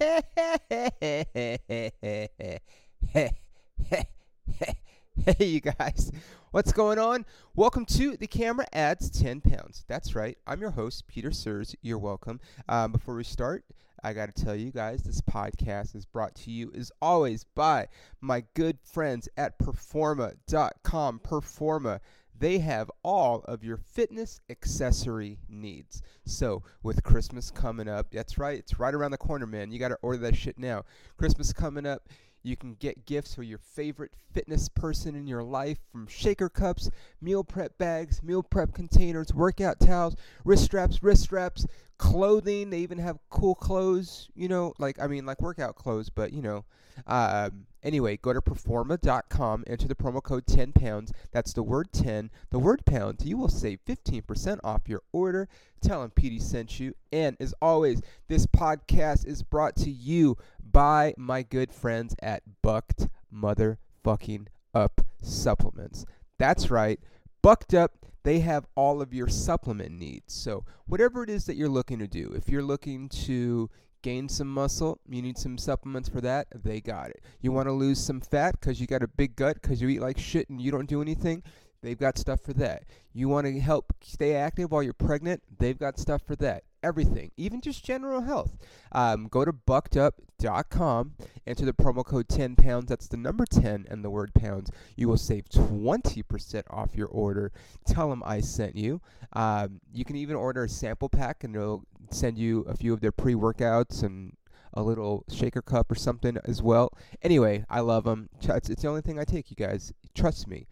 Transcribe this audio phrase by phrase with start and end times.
[5.26, 6.10] Hey, you guys,
[6.50, 7.24] what's going on?
[7.54, 9.84] Welcome to The Camera Adds 10 Pounds.
[9.86, 11.76] That's right, I'm your host, Peter Surs.
[11.82, 12.40] You're welcome.
[12.68, 13.64] Um, before we start,
[14.02, 17.86] I got to tell you guys this podcast is brought to you, as always, by
[18.20, 21.20] my good friends at Performa.com.
[21.20, 22.00] Performa
[22.38, 26.02] they have all of your fitness accessory needs.
[26.24, 29.70] So, with Christmas coming up, that's right, it's right around the corner, man.
[29.70, 30.84] You got to order that shit now.
[31.16, 32.08] Christmas coming up,
[32.44, 36.90] you can get gifts for your favorite fitness person in your life from shaker cups,
[37.20, 41.66] meal prep bags, meal prep containers, workout towels, wrist straps, wrist straps,
[41.98, 42.70] clothing.
[42.70, 46.42] They even have cool clothes, you know, like, I mean, like workout clothes, but, you
[46.42, 46.64] know.
[47.06, 51.12] Um, anyway, go to performa.com, enter the promo code 10 pounds.
[51.32, 53.24] That's the word 10, the word pounds.
[53.24, 55.48] You will save 15% off your order.
[55.84, 56.94] Tell them PD sent you.
[57.12, 60.38] And as always, this podcast is brought to you
[60.72, 66.06] by my good friends at Bucked Motherfucking Up Supplements.
[66.38, 66.98] That's right,
[67.42, 67.92] Bucked Up.
[68.22, 70.32] They have all of your supplement needs.
[70.32, 73.68] So, whatever it is that you're looking to do, if you're looking to
[74.00, 77.22] gain some muscle, you need some supplements for that, they got it.
[77.42, 80.00] You want to lose some fat because you got a big gut because you eat
[80.00, 81.42] like shit and you don't do anything,
[81.84, 82.84] they've got stuff for that.
[83.12, 87.30] You want to help stay active while you're pregnant, they've got stuff for that everything,
[87.36, 88.56] even just general health.
[88.92, 91.14] Um, go to buckedup.com,
[91.46, 92.86] enter the promo code 10 pounds.
[92.86, 94.70] That's the number 10 and the word pounds.
[94.94, 97.52] You will save 20% off your order.
[97.86, 99.00] Tell them I sent you.
[99.32, 103.00] Um, you can even order a sample pack, and they'll send you a few of
[103.00, 104.36] their pre workouts and
[104.74, 106.92] a little shaker cup or something as well.
[107.22, 108.28] Anyway, I love them.
[108.42, 109.92] It's, it's the only thing I take, you guys.
[110.14, 110.66] Trust me.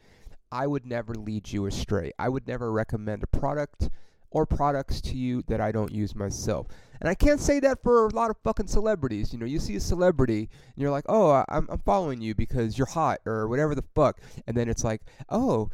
[0.52, 2.12] I would never lead you astray.
[2.18, 3.88] I would never recommend a product
[4.30, 6.66] or products to you that I don't use myself.
[7.00, 9.32] And I can't say that for a lot of fucking celebrities.
[9.32, 12.78] You know, you see a celebrity and you're like, oh, I'm, I'm following you because
[12.78, 14.20] you're hot or whatever the fuck.
[14.46, 15.70] And then it's like, oh,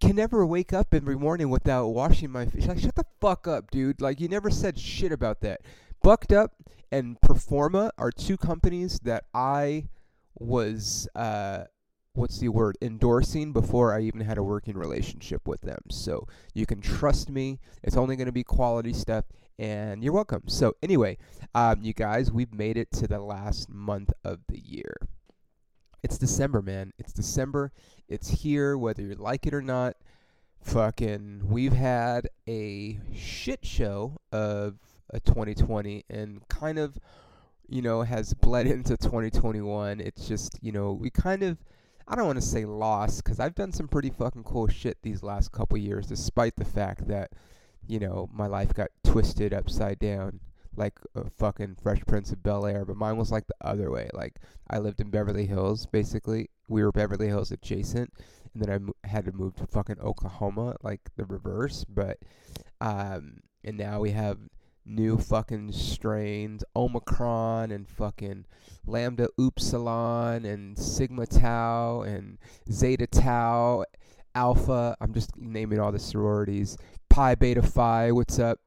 [0.00, 2.66] can never wake up every morning without washing my face.
[2.66, 4.00] Like, shut the fuck up, dude.
[4.00, 5.62] Like, you never said shit about that.
[6.02, 6.52] Bucked Up
[6.90, 9.86] and Performa are two companies that I
[10.38, 11.64] was uh,
[12.14, 15.80] what's the word endorsing before I even had a working relationship with them.
[15.90, 17.58] So you can trust me.
[17.82, 19.24] It's only going to be quality stuff,
[19.58, 20.42] and you're welcome.
[20.46, 21.16] So anyway,
[21.54, 24.96] um, you guys, we've made it to the last month of the year.
[26.02, 26.92] It's December, man.
[26.98, 27.72] It's December.
[28.08, 29.96] It's here, whether you like it or not.
[30.60, 34.78] Fucking, we've had a shit show of
[35.10, 36.98] a 2020 and kind of,
[37.68, 40.00] you know, has bled into 2021.
[40.00, 41.56] It's just, you know, we kind of
[42.12, 45.22] I don't want to say lost because I've done some pretty fucking cool shit these
[45.22, 47.32] last couple years, despite the fact that,
[47.88, 50.40] you know, my life got twisted upside down
[50.76, 54.10] like a fucking Fresh Prince of Bel Air, but mine was like the other way.
[54.12, 56.50] Like I lived in Beverly Hills, basically.
[56.68, 58.12] We were Beverly Hills adjacent,
[58.52, 61.86] and then I had to move to fucking Oklahoma, like the reverse.
[61.88, 62.18] But
[62.82, 64.36] um, and now we have
[64.84, 68.46] new fucking strains, Omicron and fucking
[68.86, 72.38] Lambda Upsilon and Sigma Tau and
[72.70, 73.84] Zeta Tau,
[74.34, 74.96] Alpha.
[75.00, 76.76] I'm just naming all the sororities.
[77.08, 78.58] Pi Beta Phi, what's up?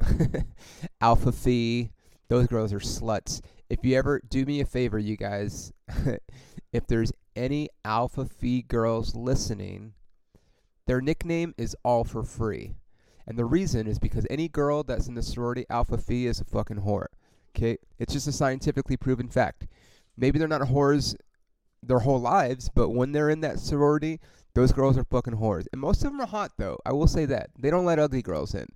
[1.02, 1.92] Alpha Phi.
[2.28, 3.42] Those girls are sluts.
[3.70, 5.74] If you ever do me a favor, you guys,
[6.74, 9.94] if there's any Alpha Phi girls listening,
[10.88, 12.76] their nickname is all for free.
[13.28, 16.46] And the reason is because any girl that's in the sorority Alpha Phi is a
[16.46, 17.08] fucking whore.
[17.56, 17.78] Okay?
[17.98, 19.68] It's just a scientifically proven fact.
[20.18, 21.16] Maybe they're not whores
[21.82, 24.20] their whole lives, but when they're in that sorority,
[24.54, 25.68] those girls are fucking whores.
[25.72, 26.80] And most of them are hot though.
[26.86, 27.50] I will say that.
[27.60, 28.68] They don't let ugly girls in.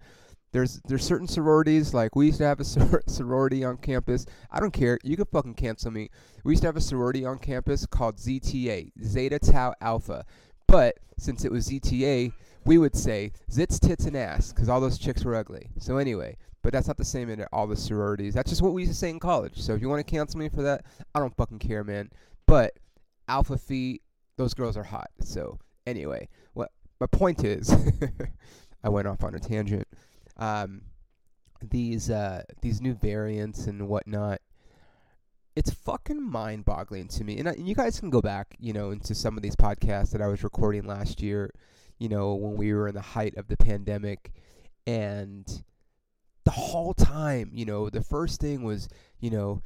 [0.52, 4.26] There's there's certain sororities like we used to have a sor- sorority on campus.
[4.52, 4.98] I don't care.
[5.04, 6.10] You can fucking cancel me.
[6.44, 10.26] We used to have a sorority on campus called ZTA, Zeta Tau Alpha.
[10.68, 12.32] But since it was ZTA,
[12.66, 15.70] we would say zits, tits, and ass because all those chicks were ugly.
[15.80, 18.34] So anyway, but that's not the same in all the sororities.
[18.34, 19.60] That's just what we used to say in college.
[19.62, 20.84] So if you want to cancel me for that,
[21.16, 22.10] I don't fucking care, man.
[22.46, 22.74] But
[23.28, 24.00] Alpha Phi,
[24.38, 25.10] those girls are hot.
[25.22, 27.74] So anyway, what my point is,
[28.84, 29.88] I went off on a tangent.
[30.38, 30.82] Um,
[31.62, 34.42] these uh, these new variants and whatnot.
[35.56, 38.92] It's fucking mind-boggling to me, and, I, and you guys can go back, you know,
[38.92, 41.52] into some of these podcasts that I was recording last year
[42.00, 44.32] you know, when we were in the height of the pandemic.
[44.88, 45.46] And
[46.46, 48.88] the whole time, you know, the first thing was,
[49.20, 49.62] you know,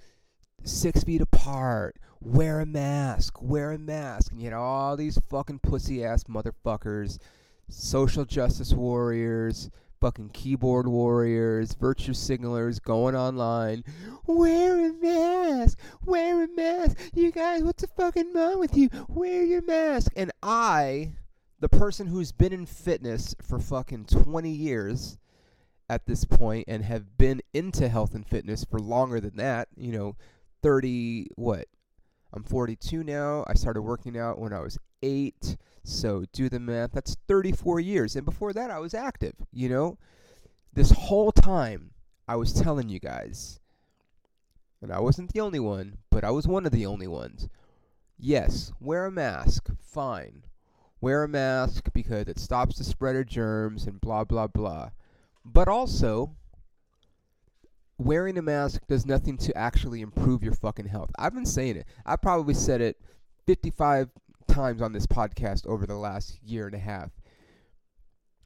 [0.64, 4.32] six feet apart, wear a mask, wear a mask.
[4.32, 7.20] And you had all these fucking pussy ass motherfuckers,
[7.70, 9.70] social justice warriors,
[10.02, 13.84] fucking keyboard warriors, virtue signalers going online.
[14.26, 15.80] Wear a mask.
[16.06, 16.98] Wear a mask.
[17.14, 18.90] You guys, what's the fucking wrong with you?
[19.08, 20.12] Wear your mask.
[20.18, 21.14] And I,
[21.64, 25.18] the person who's been in fitness for fucking 20 years
[25.90, 29.94] at this point and have been into health and fitness for longer than that, you
[29.94, 30.18] know,
[30.62, 31.68] 30 what?
[32.34, 33.46] I'm 42 now.
[33.48, 35.56] I started working out when I was 8.
[35.86, 36.92] So do the math.
[36.92, 38.18] That's 34 years.
[38.18, 39.98] And before that, I was active, you know?
[40.74, 41.92] This whole time,
[42.28, 43.62] I was telling you guys,
[44.82, 47.48] and I wasn't the only one, but I was one of the only ones.
[48.20, 49.70] Yes, wear a mask.
[49.80, 50.44] Fine.
[51.04, 54.92] Wear a mask because it stops the spread of germs and blah, blah, blah.
[55.44, 56.32] But also,
[57.98, 61.10] wearing a mask does nothing to actually improve your fucking health.
[61.20, 61.88] I've been saying it.
[62.06, 63.02] I probably said it
[63.48, 64.12] 55
[64.48, 67.10] times on this podcast over the last year and a half.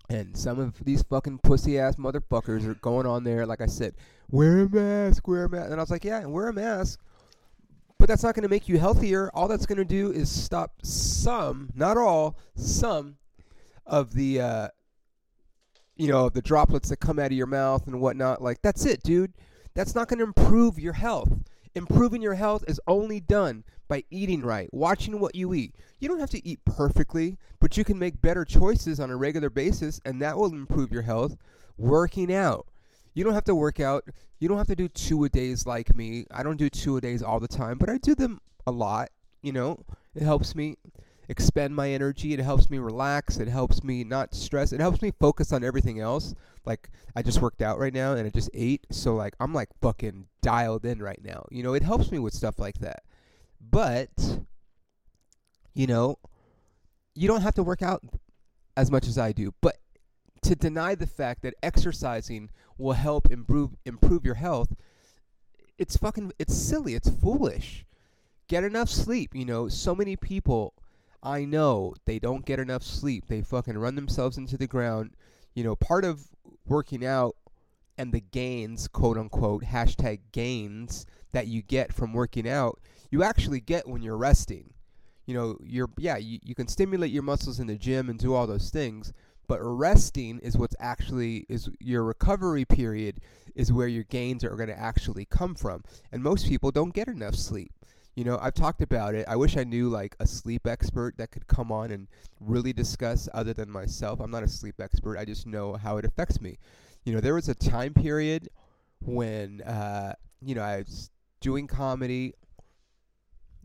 [0.10, 3.94] And some of these fucking pussy ass motherfuckers are going on there, like I said,
[4.32, 5.70] wear a mask, wear a mask.
[5.70, 7.00] And I was like, yeah, wear a mask.
[8.00, 9.32] But that's not going to make you healthier.
[9.34, 13.18] All that's going to do is stop some, not all, some
[13.86, 14.68] of the, uh,
[15.96, 18.42] you know, the droplets that come out of your mouth and whatnot.
[18.42, 19.34] Like, that's it, dude.
[19.74, 21.30] That's not going to improve your health.
[21.76, 25.76] Improving your health is only done by eating right, watching what you eat.
[26.00, 29.50] You don't have to eat perfectly, but you can make better choices on a regular
[29.50, 31.38] basis, and that will improve your health.
[31.78, 32.68] Working out.
[33.18, 34.04] You don't have to work out.
[34.40, 36.28] You don't have to do two a days like me.
[36.30, 39.10] I don't do two a days all the time, but I do them a lot.
[39.42, 39.80] You know,
[40.14, 40.78] it helps me
[41.28, 42.36] expend my energy.
[42.36, 43.38] It helps me relax.
[43.38, 44.72] It helps me not stress.
[44.72, 46.36] It helps me focus on everything else.
[46.64, 49.70] Like I just worked out right now and I just ate, so like I'm like
[49.82, 51.48] fucking dialed in right now.
[51.50, 53.02] You know, it helps me with stuff like that.
[53.60, 54.12] But
[55.74, 56.20] you know,
[57.16, 58.04] you don't have to work out
[58.76, 59.78] as much as I do, but
[60.44, 64.74] to deny the fact that exercising will help improve improve your health,
[65.78, 67.86] it's fucking it's silly, it's foolish.
[68.48, 69.68] Get enough sleep, you know.
[69.68, 70.74] So many people
[71.22, 73.26] I know they don't get enough sleep.
[73.28, 75.12] They fucking run themselves into the ground.
[75.56, 76.28] You know, part of
[76.66, 77.36] working out
[77.98, 82.80] and the gains, quote unquote, hashtag gains that you get from working out,
[83.10, 84.74] you actually get when you're resting.
[85.26, 88.34] You know, you're yeah, you, you can stimulate your muscles in the gym and do
[88.34, 89.12] all those things,
[89.48, 93.20] but resting is what's actually is your recovery period
[93.56, 95.84] is where your gains are going to actually come from.
[96.12, 97.72] And most people don't get enough sleep.
[98.16, 99.26] You know, I've talked about it.
[99.28, 102.08] I wish I knew like a sleep expert that could come on and
[102.40, 104.20] really discuss other than myself.
[104.20, 105.18] I'm not a sleep expert.
[105.18, 106.58] I just know how it affects me.
[107.06, 108.50] You know, there was a time period
[109.00, 111.10] when uh, you know, I was
[111.42, 112.34] doing comedy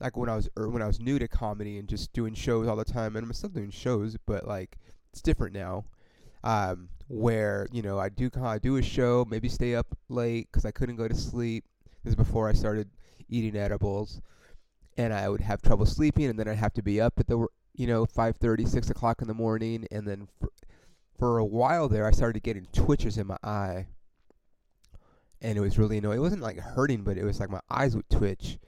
[0.00, 2.67] like when I was er, when I was new to comedy and just doing shows
[2.67, 4.79] all the time and I'm still doing shows, but like
[5.12, 5.84] it's different now.
[6.44, 10.64] Um, where you know I do I do a show, maybe stay up late because
[10.64, 11.64] I couldn't go to sleep.
[12.02, 12.88] This is before I started
[13.28, 14.20] eating edibles
[14.96, 17.46] and I would have trouble sleeping, and then I'd have to be up at the
[17.74, 20.50] you know five thirty, six o'clock in the morning, and then for,
[21.18, 23.86] for a while there, I started getting twitches in my eye,
[25.40, 26.18] and it was really annoying.
[26.18, 28.58] It wasn't like hurting, but it was like my eyes would twitch,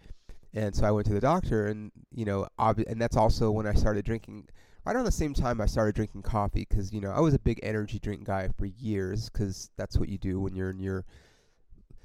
[0.53, 3.67] and so I went to the doctor, and you know, ob- and that's also when
[3.67, 4.49] I started drinking.
[4.85, 7.39] Right around the same time, I started drinking coffee because you know I was a
[7.39, 11.07] big energy drink guy for years because that's what you do when you're in your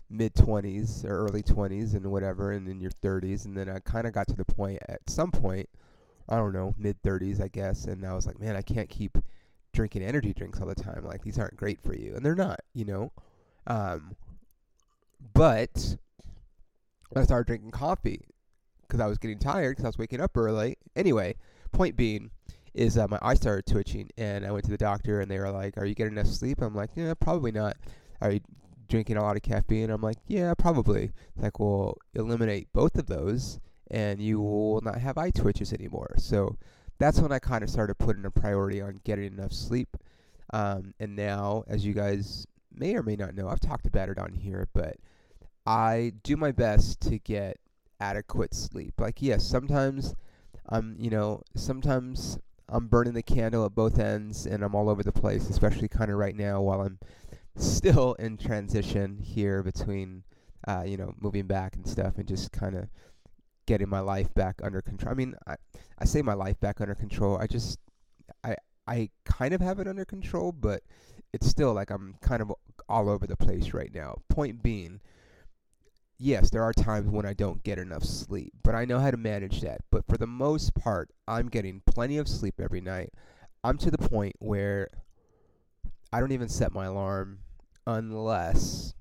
[0.10, 4.08] mid 20s or early 20s and whatever and in your 30s and then I kind
[4.08, 5.70] of got to the point at some point
[6.28, 9.20] I don't know mid 30s I guess and I was like man I can't keep
[9.72, 12.62] drinking energy drinks all the time like these aren't great for you and they're not
[12.74, 13.12] you know?
[13.68, 14.16] Um
[15.34, 15.98] but
[17.16, 18.26] I started drinking coffee
[18.82, 20.78] because I was getting tired because I was waking up early.
[20.96, 21.36] Anyway
[21.72, 22.32] point being
[22.74, 25.52] is uh, my eyes started twitching and I went to the doctor and they were
[25.52, 27.78] like are you getting enough sleep I'm like yeah probably not
[28.22, 28.42] are you
[28.90, 29.90] drinking a lot of caffeine?
[29.90, 31.12] I'm like, yeah, probably.
[31.36, 33.60] It's like, well, eliminate both of those
[33.90, 36.16] and you will not have eye twitches anymore.
[36.18, 36.58] So
[36.98, 39.96] that's when I kind of started putting a priority on getting enough sleep.
[40.52, 44.18] Um, and now, as you guys may or may not know, I've talked about it
[44.18, 44.98] on here, but
[45.66, 47.58] I do my best to get
[48.00, 48.96] adequate sleep.
[49.00, 50.16] Like, yes, sometimes
[50.68, 52.40] I'm, you know, sometimes
[52.72, 56.12] I'm burning the candle at both ends and I'm all over the place, especially kind
[56.12, 57.00] of right now while I'm
[57.56, 60.24] still in transition here between,
[60.68, 62.88] uh, you know, moving back and stuff, and just kind of
[63.66, 65.12] getting my life back under control.
[65.12, 65.56] I mean, I
[66.00, 67.38] I say my life back under control.
[67.38, 67.80] I just
[68.44, 68.56] I
[68.88, 70.84] I kind of have it under control, but
[71.34, 72.54] it's still like I'm kind of
[72.88, 74.18] all over the place right now.
[74.30, 75.00] Point being,
[76.20, 79.18] yes, there are times when I don't get enough sleep, but I know how to
[79.18, 79.82] manage that.
[79.90, 83.14] But for the most part, I'm getting plenty of sleep every night.
[83.64, 84.90] I'm to the point where
[86.12, 87.40] I don't even set my alarm
[87.88, 88.94] unless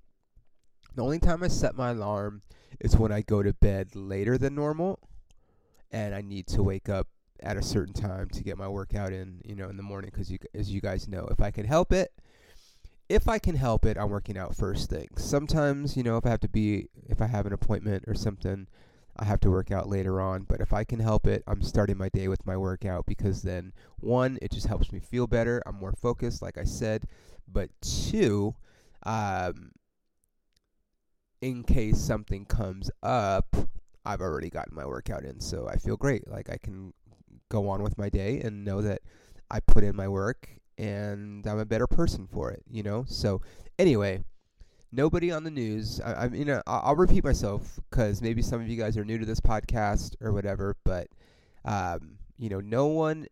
[0.95, 2.43] the only time I set my alarm
[2.81, 5.01] is when I go to bed later than normal
[5.91, 7.09] and I need to wake up
[7.41, 10.31] at a certain time to get my workout in, you know, in the morning cuz
[10.31, 12.13] you as you guys know, if I can help it,
[13.09, 15.09] if I can help it, I'm working out first thing.
[15.17, 18.67] Sometimes, you know, if I have to be if I have an appointment or something,
[19.17, 21.97] I have to work out later on, but if I can help it, I'm starting
[21.97, 25.63] my day with my workout because then one, it just helps me feel better.
[25.67, 27.05] I'm more focused, like I said,
[27.51, 28.55] but two,
[29.05, 29.73] um,
[31.41, 33.57] in case something comes up,
[34.05, 36.29] I've already gotten my workout in, so I feel great.
[36.29, 36.93] Like I can
[37.49, 39.01] go on with my day and know that
[39.51, 43.05] I put in my work and I'm a better person for it, you know?
[43.07, 43.43] So,
[43.79, 44.23] anyway,
[44.93, 48.69] nobody on the news, I, I mean, I'll, I'll repeat myself because maybe some of
[48.69, 51.09] you guys are new to this podcast or whatever, but,
[51.65, 53.27] um, you know, no one,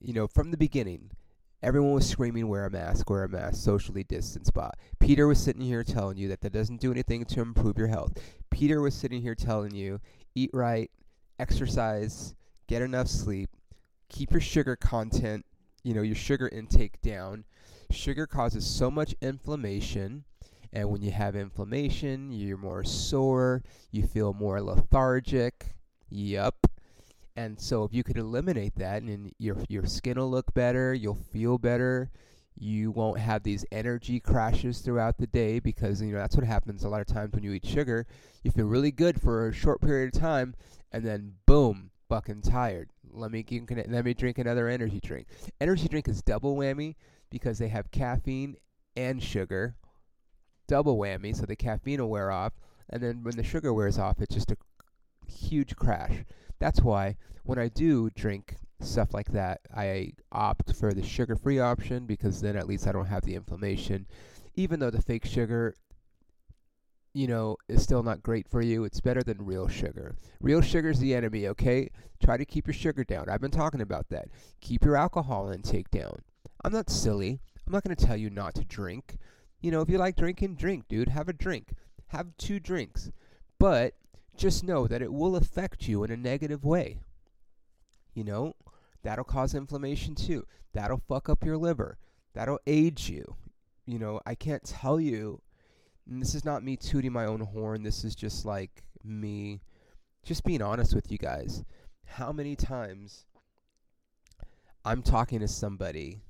[0.00, 1.10] you know, from the beginning,
[1.64, 4.76] Everyone was screaming, wear a mask, wear a mask, socially distance spot.
[5.00, 8.18] Peter was sitting here telling you that that doesn't do anything to improve your health.
[8.50, 9.98] Peter was sitting here telling you,
[10.34, 10.90] eat right,
[11.38, 12.34] exercise,
[12.68, 13.48] get enough sleep,
[14.10, 15.46] keep your sugar content,
[15.84, 17.44] you know, your sugar intake down.
[17.90, 20.24] Sugar causes so much inflammation.
[20.72, 23.62] And when you have inflammation, you're more sore,
[23.92, 25.76] you feel more lethargic.
[26.10, 26.66] Yup.
[27.36, 31.14] And so if you could eliminate that and your your skin will look better, you'll
[31.32, 32.10] feel better,
[32.56, 36.84] you won't have these energy crashes throughout the day because you know that's what happens
[36.84, 38.06] a lot of times when you eat sugar.
[38.42, 40.54] You feel really good for a short period of time
[40.92, 42.90] and then boom, fucking tired.
[43.14, 43.44] Let me
[43.88, 45.28] let me drink another energy drink.
[45.60, 46.96] Energy drink is double whammy
[47.30, 48.56] because they have caffeine
[48.96, 49.76] and sugar.
[50.66, 52.54] Double whammy, so the caffeine will wear off,
[52.88, 54.56] and then when the sugar wears off, it's just a
[55.30, 56.24] huge crash.
[56.58, 61.58] That's why when I do drink stuff like that, I opt for the sugar free
[61.58, 64.06] option because then at least I don't have the inflammation.
[64.54, 65.74] Even though the fake sugar,
[67.14, 70.16] you know, is still not great for you, it's better than real sugar.
[70.40, 71.88] Real sugar is the enemy, okay?
[72.22, 73.28] Try to keep your sugar down.
[73.28, 74.28] I've been talking about that.
[74.60, 76.18] Keep your alcohol intake down.
[76.64, 77.40] I'm not silly.
[77.66, 79.16] I'm not going to tell you not to drink.
[79.60, 81.08] You know, if you like drinking, drink, dude.
[81.08, 81.74] Have a drink.
[82.08, 83.10] Have two drinks.
[83.58, 83.94] But
[84.36, 86.98] just know that it will affect you in a negative way.
[88.14, 88.54] You know,
[89.02, 90.46] that'll cause inflammation too.
[90.72, 91.98] That'll fuck up your liver.
[92.34, 93.36] That'll age you.
[93.86, 95.40] You know, I can't tell you,
[96.08, 99.60] and this is not me tooting my own horn, this is just like me
[100.24, 101.64] just being honest with you guys.
[102.04, 103.26] How many times
[104.84, 106.22] I'm talking to somebody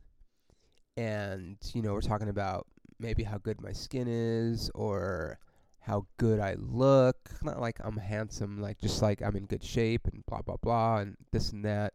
[0.96, 2.66] and, you know, we're talking about
[2.98, 5.38] maybe how good my skin is or
[5.80, 7.16] how good I look.
[7.42, 10.98] Not like I'm handsome, like just like I'm in good shape and blah blah blah
[10.98, 11.94] and this and that.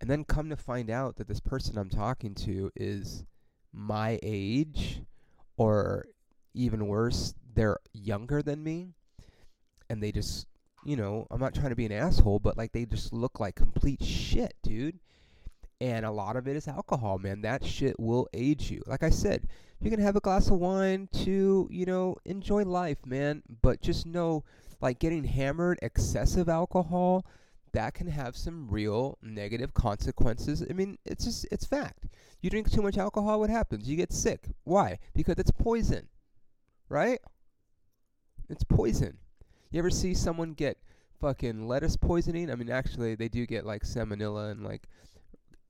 [0.00, 3.24] And then come to find out that this person I'm talking to is
[3.72, 5.02] my age
[5.56, 6.06] or
[6.56, 8.88] even worse, they're younger than me
[9.88, 10.46] and they just,
[10.84, 13.54] you know, I'm not trying to be an asshole, but like they just look like
[13.54, 14.98] complete shit, dude.
[15.80, 17.42] And a lot of it is alcohol, man.
[17.42, 18.82] That shit will age you.
[18.86, 19.46] Like I said,
[19.80, 23.42] you can have a glass of wine to, you know, enjoy life, man.
[23.60, 24.42] But just know,
[24.80, 27.26] like getting hammered, excessive alcohol,
[27.72, 30.64] that can have some real negative consequences.
[30.68, 32.06] I mean, it's just, it's fact.
[32.40, 33.86] You drink too much alcohol, what happens?
[33.86, 34.48] You get sick.
[34.64, 34.98] Why?
[35.14, 36.08] Because it's poison,
[36.88, 37.20] right?
[38.48, 39.18] It's poison.
[39.70, 40.78] You ever see someone get
[41.20, 42.50] fucking lettuce poisoning?
[42.50, 44.88] I mean, actually, they do get like salmonella and like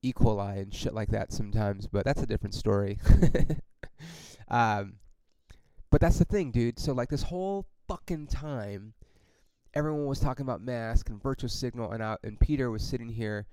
[0.01, 0.13] E.
[0.13, 2.99] coli and shit like that sometimes, but that's a different story.
[4.47, 4.93] um,
[5.89, 6.79] but that's the thing, dude.
[6.79, 8.93] So like this whole fucking time,
[9.73, 13.47] everyone was talking about mask and virtual signal, and and Peter was sitting here.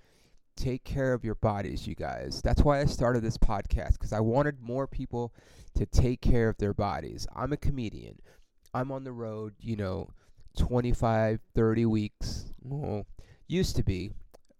[0.57, 2.41] Take care of your bodies, you guys.
[2.43, 5.33] That's why I started this podcast because I wanted more people
[5.75, 7.27] to take care of their bodies.
[7.35, 8.21] I'm a comedian.
[8.73, 10.09] I'm on the road, you know,
[10.59, 12.53] 25, 30 weeks.
[12.63, 13.07] Well,
[13.49, 14.13] used to be.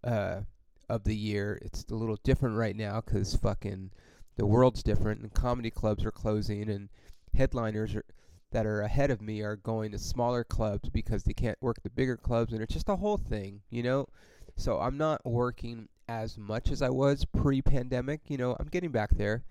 [0.03, 0.43] Uh,
[0.89, 1.59] of the year.
[1.63, 3.91] It's a little different right now because fucking
[4.37, 6.89] the world's different and comedy clubs are closing and
[7.35, 8.05] headliners are,
[8.53, 11.91] that are ahead of me are going to smaller clubs because they can't work the
[11.91, 14.07] bigger clubs and it's just a whole thing, you know?
[14.57, 19.11] So I'm not working as much as I was pre-pandemic, you know, I'm getting back
[19.17, 19.43] there.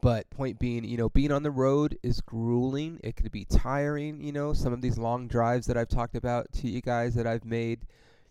[0.00, 3.00] But point being, you know, being on the road is grueling.
[3.02, 6.52] It could be tiring, you know, some of these long drives that I've talked about
[6.54, 7.86] to you guys that I've made,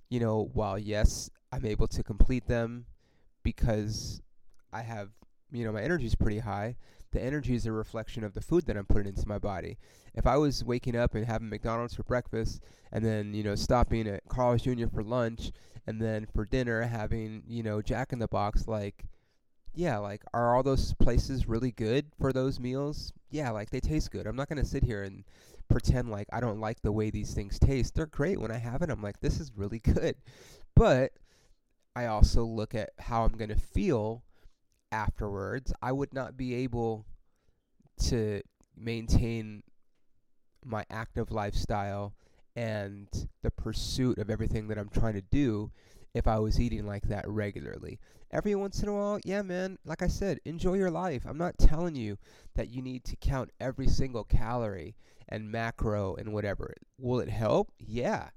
[0.10, 2.86] you know, while yes, I'm able to complete them
[3.42, 4.22] because
[4.72, 5.10] I have,
[5.52, 6.76] you know, my energy is pretty high.
[7.14, 9.78] The energy is a reflection of the food that I'm putting into my body.
[10.16, 14.08] If I was waking up and having McDonald's for breakfast and then, you know, stopping
[14.08, 14.88] at Carl's Jr.
[14.94, 15.52] for lunch
[15.86, 19.06] and then for dinner having, you know, Jack in the Box, like,
[19.76, 23.14] yeah, like are all those places really good for those meals?
[23.30, 24.28] Yeah, like they taste good.
[24.28, 25.24] I'm not going to sit here and
[25.70, 27.96] pretend like I don't like the way these things taste.
[27.96, 28.90] They're great when I have it.
[28.90, 30.16] I'm like this is really good.
[30.76, 31.14] But
[31.96, 34.24] I also look at how I'm going to feel
[34.94, 35.74] afterwards.
[35.82, 37.06] I would not be able
[38.04, 38.42] to
[38.78, 39.64] maintain
[40.64, 42.14] my active lifestyle
[42.56, 43.08] and
[43.42, 45.72] the pursuit of everything that I'm trying to do
[46.14, 48.00] if I was eating like that regularly.
[48.32, 51.24] Every once in a while, yeah, man, like I said, enjoy your life.
[51.28, 52.18] I'm not telling you
[52.56, 54.96] that you need to count every single calorie
[55.28, 56.74] and macro and whatever.
[57.00, 57.72] Will it help?
[57.80, 58.30] Yeah.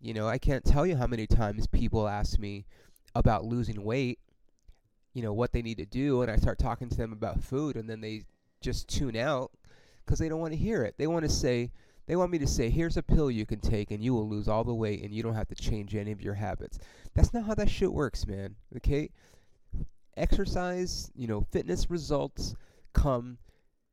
[0.00, 2.66] You know, I can't tell you how many times people ask me
[3.14, 4.20] about losing weight,
[5.16, 7.76] you know, what they need to do, and I start talking to them about food,
[7.76, 8.24] and then they
[8.60, 9.50] just tune out
[10.04, 10.96] because they don't want to hear it.
[10.98, 11.72] They want to say,
[12.06, 14.46] they want me to say, here's a pill you can take and you will lose
[14.46, 16.78] all the weight and you don't have to change any of your habits.
[17.14, 18.56] That's not how that shit works, man.
[18.76, 19.08] Okay?
[20.18, 22.54] Exercise, you know, fitness results
[22.92, 23.38] come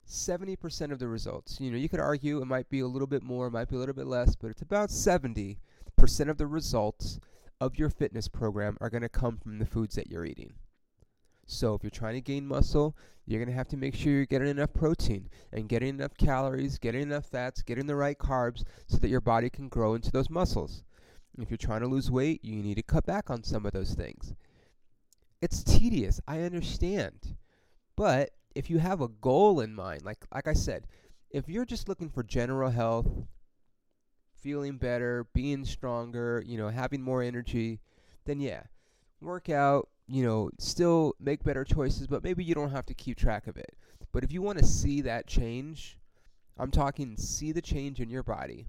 [0.06, 1.58] 70% of the results.
[1.62, 3.80] You know, you could argue it might be a little bit more, might be a
[3.80, 5.56] little bit less, but it's about 70%
[6.27, 7.18] of the results
[7.62, 10.53] of your fitness program are going to come from the foods that you're eating.
[11.45, 12.95] So if you're trying to gain muscle,
[13.25, 16.77] you're going to have to make sure you're getting enough protein and getting enough calories,
[16.77, 20.29] getting enough fats, getting the right carbs so that your body can grow into those
[20.29, 20.83] muscles.
[21.38, 23.93] If you're trying to lose weight, you need to cut back on some of those
[23.93, 24.33] things.
[25.41, 27.35] It's tedious, I understand.
[27.95, 30.88] But if you have a goal in mind, like like I said,
[31.29, 33.07] if you're just looking for general health,
[34.35, 37.79] feeling better, being stronger, you know, having more energy,
[38.25, 38.63] then yeah,
[39.19, 43.17] work out, you know, still make better choices, but maybe you don't have to keep
[43.17, 43.75] track of it.
[44.12, 45.98] But if you want to see that change,
[46.57, 48.67] I'm talking see the change in your body,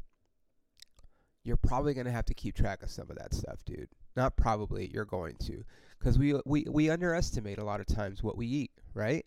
[1.42, 3.88] you're probably going to have to keep track of some of that stuff, dude.
[4.16, 5.64] Not probably, you're going to.
[5.98, 9.26] Because we, we, we underestimate a lot of times what we eat, right?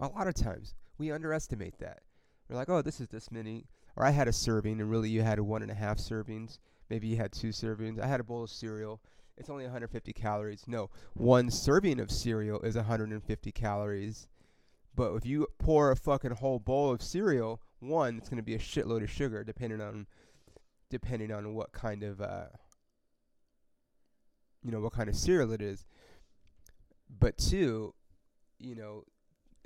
[0.00, 0.74] A lot of times.
[0.98, 2.00] We underestimate that.
[2.48, 3.66] We're like, oh, this is this many.
[3.96, 6.58] Or I had a serving, and really you had one and a half servings.
[6.88, 8.00] Maybe you had two servings.
[8.00, 9.00] I had a bowl of cereal
[9.38, 10.64] it's only 150 calories.
[10.66, 14.26] No, one serving of cereal is 150 calories.
[14.94, 18.56] But if you pour a fucking whole bowl of cereal, one, it's going to be
[18.56, 20.06] a shitload of sugar, depending on,
[20.90, 22.46] depending on what kind of, uh,
[24.64, 25.86] you know, what kind of cereal it is.
[27.08, 27.94] But two,
[28.58, 29.04] you know,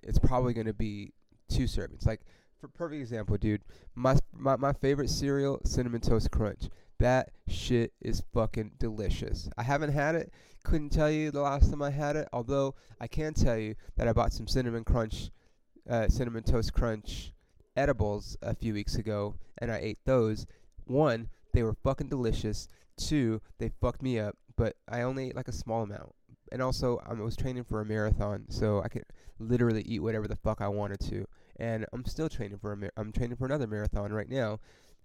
[0.03, 1.15] it's probably going to be
[1.49, 2.05] two servings.
[2.05, 2.21] Like,
[2.61, 3.63] for perfect example, dude,
[3.95, 6.69] my, my my favorite cereal, cinnamon toast crunch.
[7.03, 9.49] That shit is fucking delicious.
[9.59, 10.33] I haven't had it.
[10.62, 12.29] Couldn't tell you the last time I had it.
[12.33, 15.33] Although I can tell you that I bought some cinnamon crunch,
[15.91, 17.33] uh, cinnamon toast crunch
[17.75, 20.47] edibles a few weeks ago, and I ate those.
[20.85, 22.69] One, they were fucking delicious.
[22.97, 26.15] Two, they fucked me up, but I only ate like a small amount.
[26.53, 29.07] And also, I was training for a marathon, so I could
[29.41, 31.27] literally eat whatever the fuck I wanted to.
[31.57, 34.61] And I'm still training for a mar- I'm training for another marathon right now.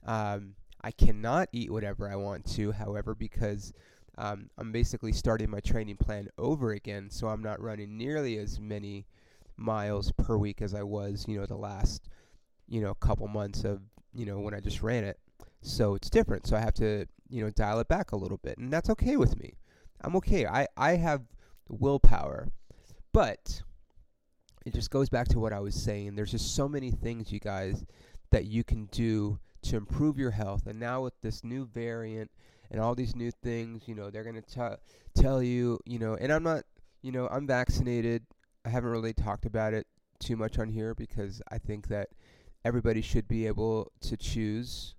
[0.06, 3.74] Um, I cannot eat whatever I want to, however, because
[4.18, 8.60] um, I'm basically starting my training plan over again, so I'm not running nearly as
[8.60, 9.06] many
[9.58, 12.10] miles per week as I was, you know, the last,
[12.68, 13.82] you know, couple months of,
[14.14, 15.20] you know, when I just ran it.
[15.62, 16.48] So it's different.
[16.48, 19.18] So I have to, you know, dial it back a little bit, and that's okay
[19.18, 19.54] with me.
[20.02, 20.46] I'm okay.
[20.46, 21.24] I I have
[21.70, 22.50] willpower,
[23.12, 23.62] but
[24.66, 26.16] it just goes back to what I was saying.
[26.16, 27.86] There's just so many things, you guys,
[28.32, 30.68] that you can do to improve your health.
[30.68, 32.32] And now with this new variant
[32.72, 34.78] and all these new things, you know, they're going to
[35.16, 36.64] tell you, you know, and I'm not,
[37.02, 38.24] you know, I'm vaccinated.
[38.66, 39.88] I haven't really talked about it
[40.20, 42.10] too much on here because I think that
[42.66, 44.96] everybody should be able to choose,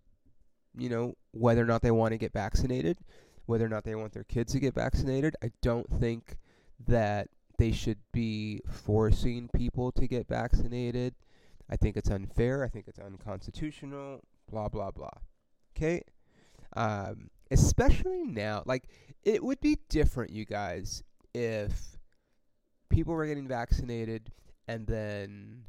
[0.77, 2.99] you know, whether or not they want to get vaccinated,
[3.47, 5.35] whether or not they want their kids to get vaccinated.
[5.43, 6.37] I don't think
[6.87, 11.15] that they should be forcing people to get vaccinated.
[11.69, 12.65] I think it's unfair.
[12.65, 15.11] I think it's unconstitutional blah blah blah.
[15.77, 16.03] Okay?
[16.77, 18.89] Um, especially now, like
[19.25, 21.03] it would be different, you guys,
[21.35, 21.99] if
[22.89, 24.31] people were getting vaccinated
[24.67, 25.65] and then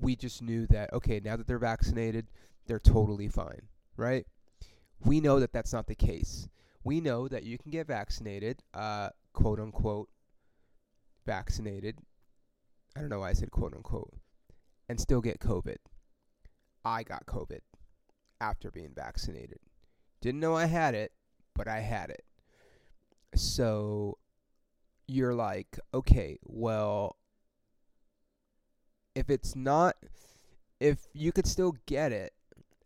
[0.00, 2.26] we just knew that okay, now that they're vaccinated,
[2.66, 3.62] they're totally fine,
[3.96, 4.26] right?
[5.04, 6.48] We know that that's not the case.
[6.82, 10.08] We know that you can get vaccinated, uh, quote unquote,
[11.26, 11.98] vaccinated.
[12.96, 14.12] I don't know why I said quote unquote,
[14.88, 15.76] and still get COVID.
[16.84, 17.60] I got COVID
[18.40, 19.58] after being vaccinated.
[20.20, 21.12] Didn't know I had it,
[21.54, 22.24] but I had it.
[23.34, 24.18] So
[25.06, 27.16] you're like, okay, well,
[29.14, 29.96] if it's not,
[30.80, 32.32] if you could still get it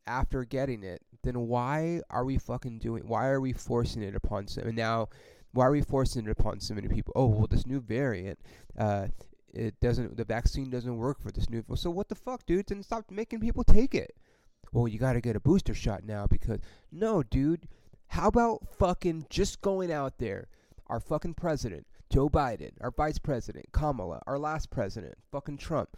[0.07, 4.47] after getting it, then why are we fucking doing, why are we forcing it upon
[4.47, 5.09] so, And now
[5.53, 7.13] Why are we forcing it upon so many people?
[7.17, 8.39] Oh, well, this new variant,
[8.79, 9.09] uh,
[9.53, 11.65] it doesn't, the vaccine doesn't work for this new.
[11.75, 12.67] So what the fuck, dude?
[12.67, 14.15] Then stop making people take it.
[14.73, 16.61] Well, you got to get a booster shot now because
[16.93, 17.69] no, dude.
[18.09, 20.49] How about fucking just going out there,
[20.87, 25.95] our fucking president, Joe Biden, our vice president, Kamala, our last president, fucking Trump,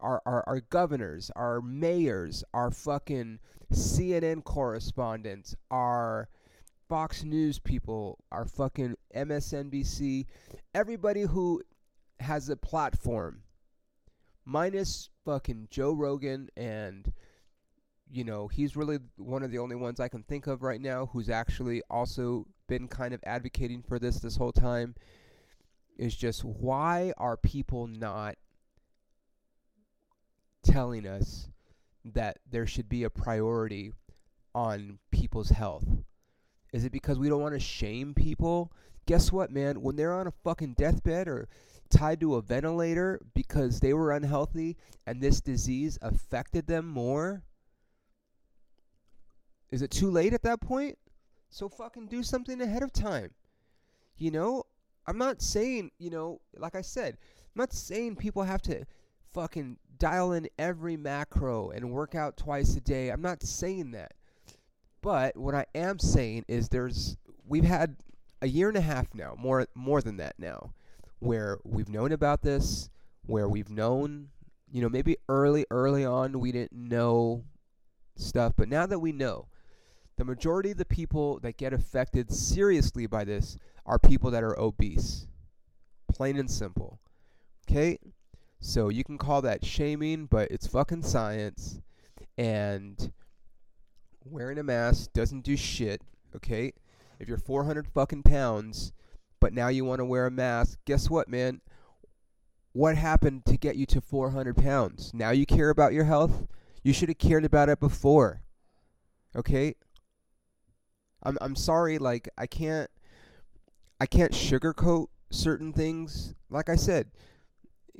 [0.00, 3.38] our, our, our governors, our mayors, our fucking
[3.72, 6.28] CNN correspondents, our
[6.88, 10.26] Fox News people, our fucking MSNBC,
[10.74, 11.62] everybody who
[12.20, 13.42] has a platform,
[14.44, 17.12] minus fucking Joe Rogan and
[18.10, 21.06] you know, he's really one of the only ones I can think of right now
[21.06, 24.94] who's actually also been kind of advocating for this this whole time.
[25.96, 28.36] Is just why are people not
[30.62, 31.48] telling us
[32.04, 33.92] that there should be a priority
[34.54, 35.86] on people's health?
[36.72, 38.72] Is it because we don't want to shame people?
[39.06, 39.82] Guess what, man?
[39.82, 41.48] When they're on a fucking deathbed or
[41.90, 47.42] tied to a ventilator because they were unhealthy and this disease affected them more,
[49.70, 50.98] is it too late at that point?
[51.50, 53.30] So fucking do something ahead of time.
[54.16, 54.64] You know,
[55.06, 57.16] I'm not saying, you know, like I said,
[57.54, 58.84] I'm not saying people have to
[59.32, 63.10] fucking dial in every macro and work out twice a day.
[63.10, 64.12] I'm not saying that.
[65.02, 67.16] But what I am saying is there's
[67.46, 67.96] we've had
[68.40, 70.72] a year and a half now, more more than that now,
[71.24, 72.90] where we've known about this,
[73.26, 74.28] where we've known,
[74.70, 77.44] you know, maybe early early on we didn't know
[78.16, 79.48] stuff, but now that we know,
[80.16, 83.56] the majority of the people that get affected seriously by this
[83.86, 85.26] are people that are obese.
[86.12, 87.00] Plain and simple.
[87.68, 87.98] Okay?
[88.60, 91.80] So you can call that shaming, but it's fucking science.
[92.38, 93.12] And
[94.24, 96.02] wearing a mask doesn't do shit,
[96.36, 96.72] okay?
[97.18, 98.92] If you're 400 fucking pounds,
[99.44, 101.60] but now you want to wear a mask, guess what, man?
[102.72, 105.10] What happened to get you to 400 pounds?
[105.12, 106.46] Now you care about your health?
[106.82, 108.40] You should have cared about it before.
[109.36, 109.74] Okay?
[111.22, 112.88] I'm I'm sorry, like I can't
[114.00, 116.34] I can't sugarcoat certain things.
[116.48, 117.10] Like I said,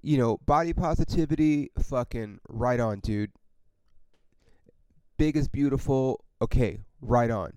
[0.02, 3.32] you know, body positivity, fucking right on, dude.
[5.18, 7.52] Big is beautiful, okay, right on.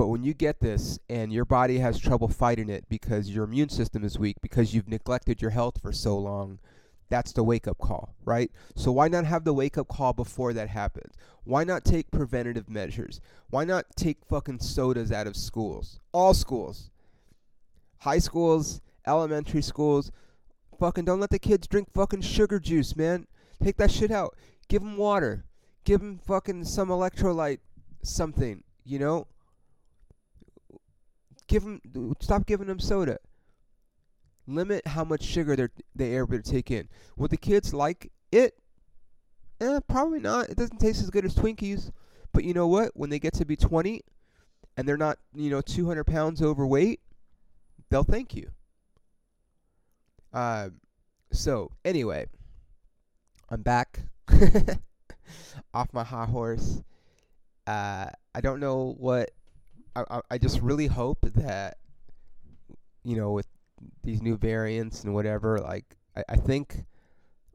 [0.00, 3.68] But when you get this and your body has trouble fighting it because your immune
[3.68, 6.58] system is weak, because you've neglected your health for so long,
[7.10, 8.50] that's the wake up call, right?
[8.74, 11.16] So why not have the wake up call before that happens?
[11.44, 13.20] Why not take preventative measures?
[13.50, 16.00] Why not take fucking sodas out of schools?
[16.12, 16.90] All schools.
[17.98, 20.10] High schools, elementary schools.
[20.78, 23.26] Fucking don't let the kids drink fucking sugar juice, man.
[23.62, 24.34] Take that shit out.
[24.66, 25.44] Give them water.
[25.84, 27.58] Give them fucking some electrolyte
[28.02, 29.26] something, you know?
[31.50, 31.80] Give them
[32.20, 33.18] stop giving them soda
[34.46, 36.88] limit how much sugar they're they able to take in.
[37.16, 38.54] Would the kids like it?
[39.60, 40.48] Eh, probably not.
[40.48, 41.90] It doesn't taste as good as Twinkies.
[42.32, 42.92] But you know what?
[42.94, 44.02] When they get to be 20
[44.76, 47.00] and they're not, you know, 200 pounds overweight,
[47.88, 48.50] they'll thank you.
[50.32, 50.68] Uh,
[51.32, 52.26] so, anyway,
[53.48, 54.02] I'm back
[55.74, 56.80] off my high horse.
[57.66, 59.32] Uh, I don't know what.
[59.96, 61.78] I, I, just really hope that,
[63.02, 63.48] you know, with
[64.04, 66.84] these new variants and whatever, like I, I think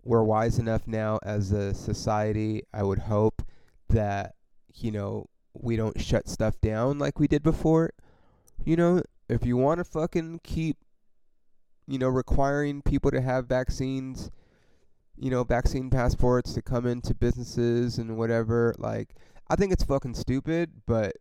[0.03, 2.63] we're wise enough now as a society.
[2.73, 3.41] I would hope
[3.89, 4.35] that
[4.73, 7.91] you know we don't shut stuff down like we did before.
[8.63, 10.77] You know, if you want to fucking keep,
[11.87, 14.29] you know, requiring people to have vaccines,
[15.17, 19.15] you know, vaccine passports to come into businesses and whatever, like,
[19.49, 21.15] I think it's fucking stupid, but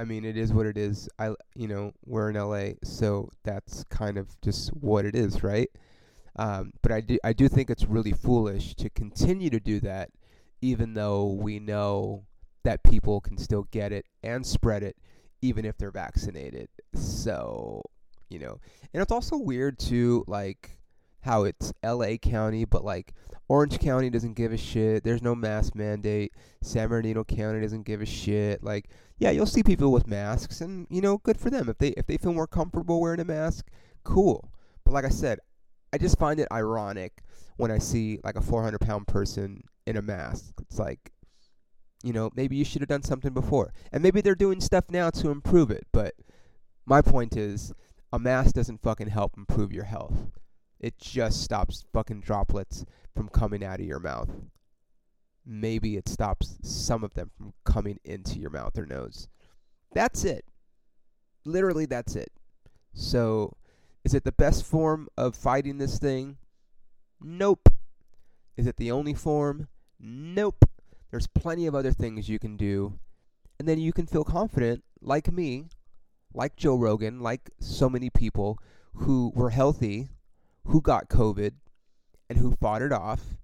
[0.00, 1.10] I mean, it is what it is.
[1.18, 5.68] I, you know, we're in LA, so that's kind of just what it is, right?
[6.36, 10.08] Um, but I do, I do think it's really foolish to continue to do that,
[10.62, 12.24] even though we know
[12.64, 14.96] that people can still get it and spread it,
[15.42, 16.70] even if they're vaccinated.
[16.94, 17.82] So,
[18.30, 18.58] you know,
[18.94, 20.79] and it's also weird too, like
[21.22, 23.14] how it's LA County, but like
[23.48, 25.02] Orange County doesn't give a shit.
[25.02, 26.32] There's no mask mandate.
[26.62, 28.62] San Bernardino County doesn't give a shit.
[28.62, 31.68] Like yeah, you'll see people with masks, and you know, good for them.
[31.68, 33.68] If they if they feel more comfortable wearing a mask,
[34.02, 34.50] cool.
[34.84, 35.40] But like I said,
[35.92, 37.22] I just find it ironic
[37.56, 40.54] when I see like a 400 pound person in a mask.
[40.62, 41.12] It's like,
[42.02, 45.10] you know, maybe you should have done something before, and maybe they're doing stuff now
[45.10, 45.86] to improve it.
[45.92, 46.14] But
[46.86, 47.74] my point is,
[48.12, 50.30] a mask doesn't fucking help improve your health.
[50.80, 54.30] It just stops fucking droplets from coming out of your mouth
[55.50, 59.28] maybe it stops some of them from coming into your mouth or nose.
[59.92, 60.44] That's it.
[61.44, 62.30] Literally, that's it.
[62.92, 63.56] So,
[64.04, 66.36] is it the best form of fighting this thing?
[67.20, 67.68] Nope.
[68.56, 69.68] Is it the only form?
[69.98, 70.64] Nope.
[71.10, 72.98] There's plenty of other things you can do.
[73.58, 75.66] And then you can feel confident, like me,
[76.32, 78.58] like Joe Rogan, like so many people
[78.94, 80.08] who were healthy,
[80.64, 81.52] who got COVID,
[82.28, 83.36] and who fought it off,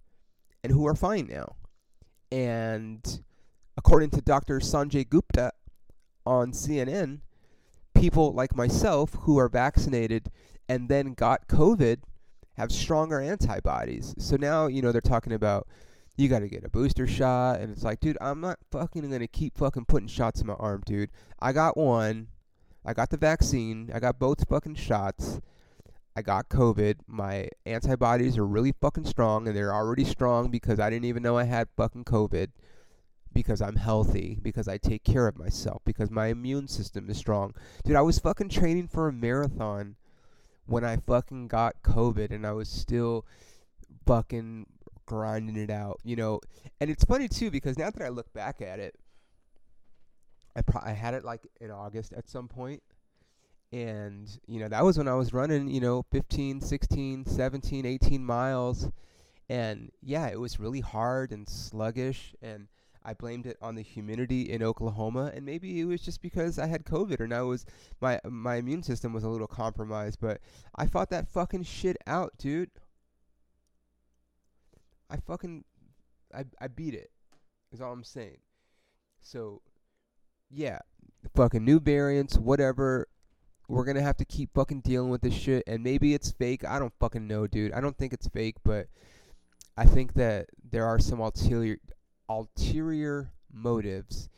[0.62, 1.56] and who are fine now.
[2.30, 3.22] And
[3.76, 4.60] according to Dr.
[4.60, 5.52] Sanjay Gupta
[6.24, 7.20] on CNN,
[7.94, 10.30] people like myself who are vaccinated
[10.68, 11.98] and then got COVID
[12.54, 14.14] have stronger antibodies.
[14.18, 15.66] So now, you know, they're talking about
[16.16, 17.60] you got to get a booster shot.
[17.60, 20.54] And it's like, dude, I'm not fucking going to keep fucking putting shots in my
[20.54, 21.10] arm, dude.
[21.40, 22.28] I got one.
[22.84, 23.90] I got the vaccine.
[23.92, 25.40] I got both fucking shots.
[26.16, 26.96] I got COVID.
[27.06, 31.36] My antibodies are really fucking strong, and they're already strong because I didn't even know
[31.36, 32.48] I had fucking COVID.
[33.34, 37.52] Because I'm healthy, because I take care of myself, because my immune system is strong.
[37.84, 39.96] Dude, I was fucking training for a marathon
[40.64, 43.26] when I fucking got COVID, and I was still
[44.06, 44.64] fucking
[45.04, 46.40] grinding it out, you know.
[46.80, 48.94] And it's funny too because now that I look back at it,
[50.54, 52.82] I pro- I had it like in August at some point
[53.72, 58.24] and you know that was when I was running, you know, 15, 16, 17, 18
[58.24, 58.90] miles
[59.48, 62.68] and yeah, it was really hard and sluggish and
[63.06, 66.66] I blamed it on the humidity in Oklahoma, and maybe it was just because I
[66.66, 67.66] had COVID, and now it was
[68.00, 70.18] my my immune system was a little compromised.
[70.20, 70.40] But
[70.74, 72.70] I fought that fucking shit out, dude.
[75.08, 75.64] I fucking
[76.34, 77.12] I I beat it.
[77.70, 78.38] Is all I'm saying.
[79.20, 79.62] So
[80.50, 80.80] yeah,
[81.36, 83.06] fucking new variants, whatever.
[83.68, 86.64] We're gonna have to keep fucking dealing with this shit, and maybe it's fake.
[86.64, 87.72] I don't fucking know, dude.
[87.72, 88.86] I don't think it's fake, but
[89.76, 91.78] I think that there are some ulterior
[92.28, 94.28] ulterior motives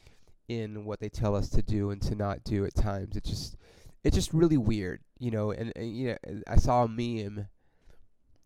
[0.49, 3.17] in what they tell us to do and to not do at times.
[3.17, 3.57] It's just
[4.03, 5.51] it's just really weird, you know.
[5.51, 7.49] And, and you know, I saw a meme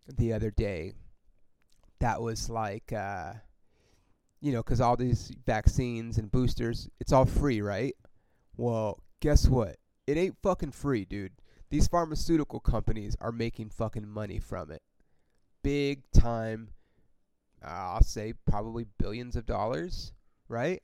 [0.09, 0.95] the other day
[2.01, 3.35] that was like, uh,
[4.41, 7.95] you know, because all these vaccines and boosters, it's all free, right?
[8.57, 9.77] Well, guess what?
[10.07, 11.33] It ain't fucking free, dude.
[11.71, 14.83] These pharmaceutical companies are making fucking money from it.
[15.63, 16.71] Big time.
[17.65, 20.13] Uh, I'll say probably billions of dollars,
[20.49, 20.83] right?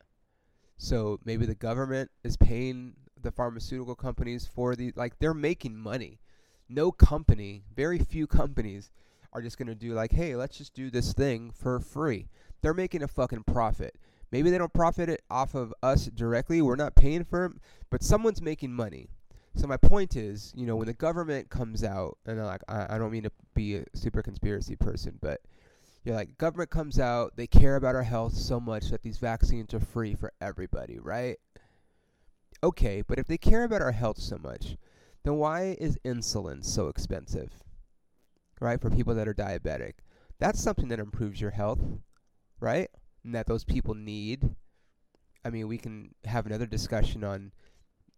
[0.77, 6.21] So maybe the government is paying the pharmaceutical companies for the like they're making money.
[6.69, 8.91] No company, very few companies
[9.33, 12.29] are just going to do like, hey, let's just do this thing for free.
[12.63, 13.97] They're making a fucking profit.
[14.31, 16.61] Maybe they don't profit it off of us directly.
[16.63, 17.53] We're not paying for it,
[17.91, 19.09] but someone's making money.
[19.55, 22.99] So my point is, you know, when the government comes out, and like I, I
[22.99, 25.41] don't mean to be a super conspiracy person, but
[26.05, 29.75] you're like government comes out, they care about our health so much that these vaccines
[29.75, 31.39] are free for everybody, right?
[32.63, 34.77] Okay, but if they care about our health so much,
[35.25, 37.51] then why is insulin so expensive?
[38.61, 39.95] right, for people that are diabetic.
[40.39, 41.81] That's something that improves your health,
[42.61, 42.89] right?
[43.29, 44.57] And that those people need.
[45.45, 47.53] I mean, we can have another discussion on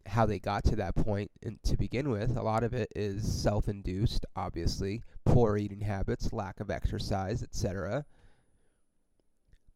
[0.07, 2.37] how they got to that point and to begin with.
[2.37, 8.05] A lot of it is self-induced, obviously, poor eating habits, lack of exercise, etc.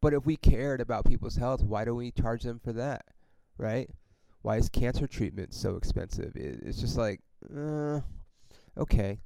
[0.01, 3.05] But if we cared about people's health, why don't we charge them for that,
[3.59, 3.91] right?
[4.43, 6.37] Why is cancer treatment so expensive?
[6.37, 8.03] It's just like, uh,
[8.79, 9.19] okay,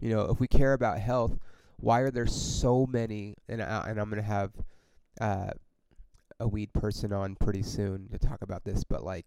[0.00, 1.38] you know, if we care about health,
[1.78, 3.36] why are there so many?
[3.48, 4.52] And I, and I'm gonna have
[5.20, 5.50] uh,
[6.38, 9.26] a weed person on pretty soon to talk about this, but like,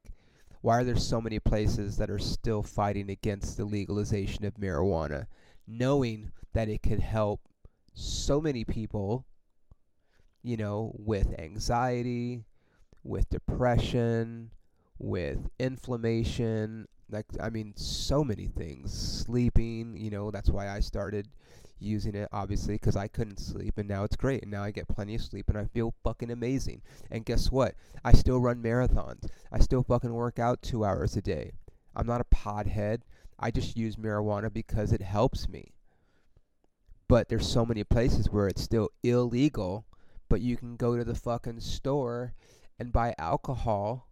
[0.61, 5.25] why are there so many places that are still fighting against the legalization of marijuana,
[5.67, 7.41] knowing that it could help
[7.93, 9.25] so many people,
[10.43, 12.43] you know, with anxiety,
[13.03, 14.51] with depression,
[14.97, 21.27] with inflammation, like I mean so many things sleeping you know that's why I started
[21.79, 24.87] using it obviously because I couldn't sleep and now it's great and now I get
[24.87, 26.81] plenty of sleep and I feel fucking amazing.
[27.09, 27.75] And guess what?
[28.03, 29.27] I still run marathons.
[29.51, 31.51] I still fucking work out 2 hours a day.
[31.95, 33.01] I'm not a podhead
[33.39, 35.71] I just use marijuana because it helps me.
[37.07, 39.85] But there's so many places where it's still illegal
[40.29, 42.33] but you can go to the fucking store
[42.77, 44.08] and buy alcohol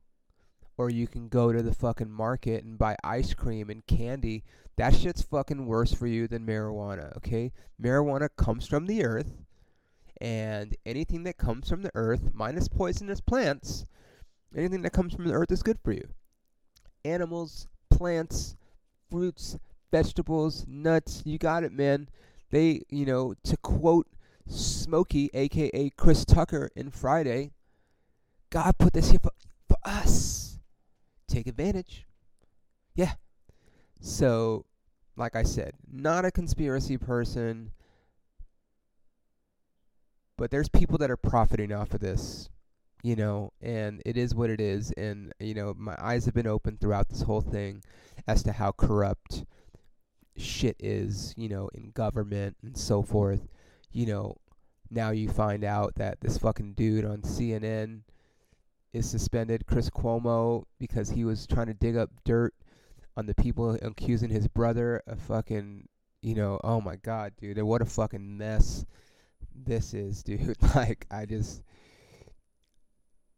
[0.78, 4.44] or you can go to the fucking market and buy ice cream and candy.
[4.78, 7.52] That shit's fucking worse for you than marijuana, okay?
[7.82, 9.34] Marijuana comes from the earth,
[10.22, 13.86] and anything that comes from the earth, minus poisonous plants,
[14.56, 16.08] anything that comes from the earth is good for you.
[17.04, 18.56] Animals, plants,
[19.10, 19.58] fruits,
[19.92, 22.08] vegetables, nuts, you got it, man.
[22.52, 24.08] They, you know, to quote
[24.48, 27.52] Smokey, aka Chris Tucker in Friday,
[28.52, 29.32] God put this here for,
[29.68, 30.47] for us
[31.38, 32.08] take advantage.
[32.96, 33.14] Yeah.
[34.02, 34.66] So,
[35.16, 37.72] like I said, not a conspiracy person,
[40.38, 42.50] but there's people that are profiting off of this,
[43.04, 44.92] you know, and it is what it is.
[44.92, 47.84] And, you know, my eyes have been open throughout this whole thing
[48.28, 49.46] as to how corrupt
[50.38, 53.48] shit is, you know, in government and so forth.
[53.92, 54.36] You know,
[54.90, 58.02] now you find out that this fucking dude on CNN
[58.98, 62.54] is suspended, Chris Cuomo, because he was trying to dig up dirt
[63.16, 65.88] on the people accusing his brother of fucking,
[66.22, 68.86] you know, oh my god, dude, what a fucking mess
[69.56, 70.58] this is, dude.
[70.76, 71.62] like, I just,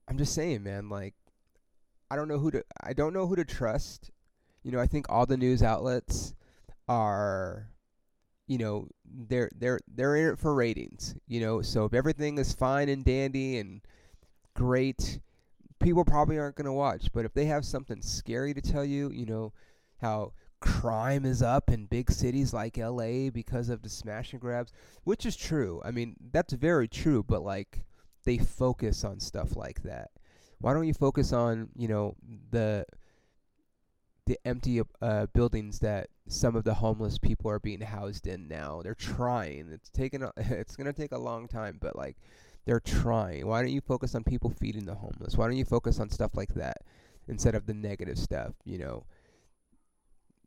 [0.08, 1.14] I'm just saying, man, like,
[2.10, 4.10] I don't know who to, I don't know who to trust.
[4.64, 6.34] You know, I think all the news outlets
[6.88, 7.70] are
[8.48, 12.52] you know they're they're they're in it for ratings you know so if everything is
[12.52, 13.82] fine and dandy and
[14.56, 15.20] great
[15.80, 19.10] people probably aren't going to watch but if they have something scary to tell you
[19.12, 19.54] you know
[20.02, 24.74] how crime is up in big cities like LA because of the smash and grabs
[25.04, 27.84] which is true i mean that's very true but like
[28.26, 30.12] they focus on stuff like that
[30.60, 32.16] why don't you focus on you know
[32.52, 32.86] the
[34.30, 38.80] the empty uh, buildings that some of the homeless people are being housed in now.
[38.84, 39.70] They're trying.
[39.74, 40.22] It's taking.
[40.22, 42.16] A, it's gonna take a long time, but like
[42.66, 43.48] they're trying.
[43.48, 45.38] Why don't you focus on people feeding the homeless?
[45.38, 46.78] Why don't you focus on stuff like that
[47.28, 48.54] instead of the negative stuff?
[48.66, 49.06] You know,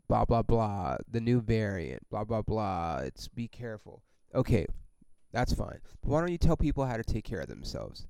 [0.08, 0.96] blah blah blah.
[1.10, 2.08] The new variant.
[2.10, 2.98] Blah blah blah.
[2.98, 4.02] It's be careful.
[4.34, 4.66] Okay,
[5.32, 5.78] that's fine.
[6.02, 8.06] But why don't you tell people how to take care of themselves?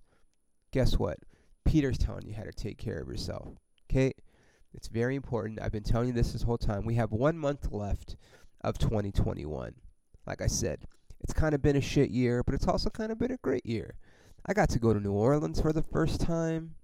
[0.73, 1.19] Guess what?
[1.65, 3.49] Peter's telling you how to take care of yourself.
[3.91, 4.13] Okay
[4.75, 5.61] it's very important.
[5.61, 6.85] I've been telling you this this whole time.
[6.85, 8.17] We have one month left
[8.63, 9.75] of 2021.
[10.27, 10.87] Like I said,
[11.23, 13.65] it's kind of been a shit year, but it's also kind of been a great
[13.65, 13.95] year.
[14.45, 16.75] I got to go to New Orleans for the first time,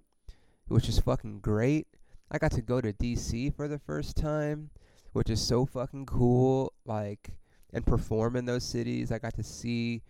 [0.67, 1.87] which is fucking great.
[2.31, 4.69] I got to go to DC for the first time,
[5.13, 6.73] which is so fucking cool.
[6.85, 7.31] Like,
[7.73, 9.11] and perform in those cities.
[9.11, 10.03] I got to see,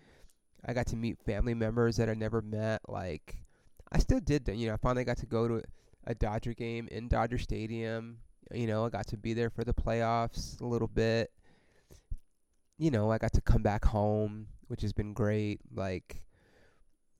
[0.65, 2.81] I got to meet family members that I never met.
[2.87, 3.37] Like,
[3.91, 4.55] I still did that.
[4.55, 5.63] You know, I finally got to go to
[6.05, 8.19] a Dodger game in Dodger Stadium.
[8.53, 11.31] You know, I got to be there for the playoffs a little bit.
[12.79, 15.59] You know, I got to come back home, which has been great.
[15.71, 16.23] Like,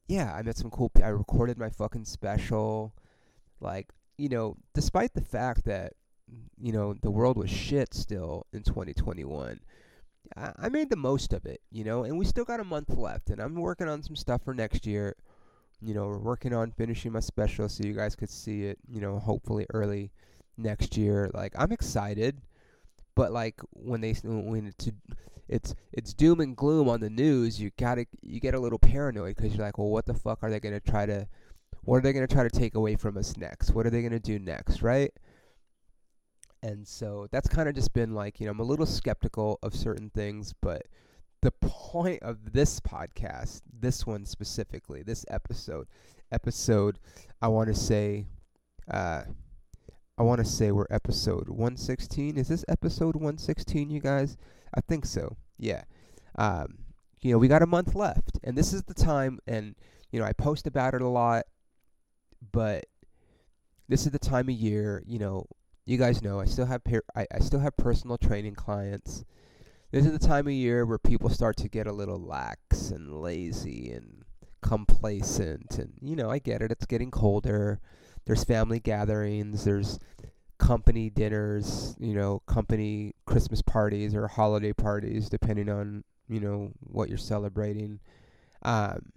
[0.08, 0.92] yeah, I met some cool.
[1.04, 2.96] I recorded my fucking special.
[3.60, 5.94] Like, you know, despite the fact that
[6.60, 9.60] you know the world was shit still in 2021.
[10.38, 12.90] I, I made the most of it, you know, and we still got a month
[12.90, 15.16] left, and I'm working on some stuff for next year
[15.82, 19.00] you know, we're working on finishing my special so you guys could see it, you
[19.00, 20.12] know, hopefully early
[20.58, 21.32] next year.
[21.34, 22.42] Like I'm excited,
[23.16, 24.90] but like when they when it's
[25.50, 28.80] it's it's doom and gloom on the news, you got to you get a little
[28.80, 31.28] paranoid cuz you're like, "Well, what the fuck are they to try to
[31.84, 33.72] what are they to try to take away from us next?
[33.72, 35.12] What are they to do next, right?"
[36.62, 39.74] And so that's kind of just been like, you know, I'm a little skeptical of
[39.74, 40.84] certain things, but
[41.42, 45.88] the point of this podcast, this one specifically, this episode,
[46.32, 47.00] episode,
[47.42, 48.26] I want to say,
[48.92, 49.24] uh,
[50.18, 52.38] I want to say we're episode 116.
[52.38, 54.36] Is this episode 116, you guys?
[54.74, 55.38] I think so.
[55.58, 55.84] Yeah.
[56.38, 56.80] Um,
[57.22, 59.76] you know, we got a month left, and this is the time, and
[60.12, 61.46] you know, I post about it a lot,
[62.52, 62.86] but
[63.88, 65.04] this is the time of year.
[65.06, 65.46] You know,
[65.86, 69.26] you guys know I still have per- I, I still have personal training clients
[69.92, 73.22] this is the time of year where people start to get a little lax and
[73.22, 74.24] lazy and
[74.62, 77.80] complacent and you know i get it it's getting colder
[78.26, 79.98] there's family gatherings there's
[80.60, 87.10] company dinners you know company christmas parties or holiday parties depending on you know what
[87.10, 88.00] you're celebrating.
[88.62, 89.12] Um,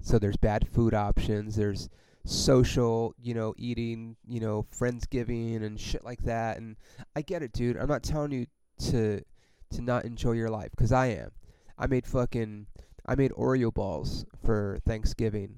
[0.00, 1.88] so there's bad food options there's
[2.24, 6.58] social you know eating you know friendsgiving and shit like that.
[6.58, 6.76] And
[7.16, 7.76] i get it dude.
[7.76, 8.46] I'm not telling you
[8.90, 9.22] to
[9.70, 11.30] to not enjoy your life because I am.
[11.78, 12.66] I made fucking
[13.06, 15.56] I made Oreo balls for Thanksgiving,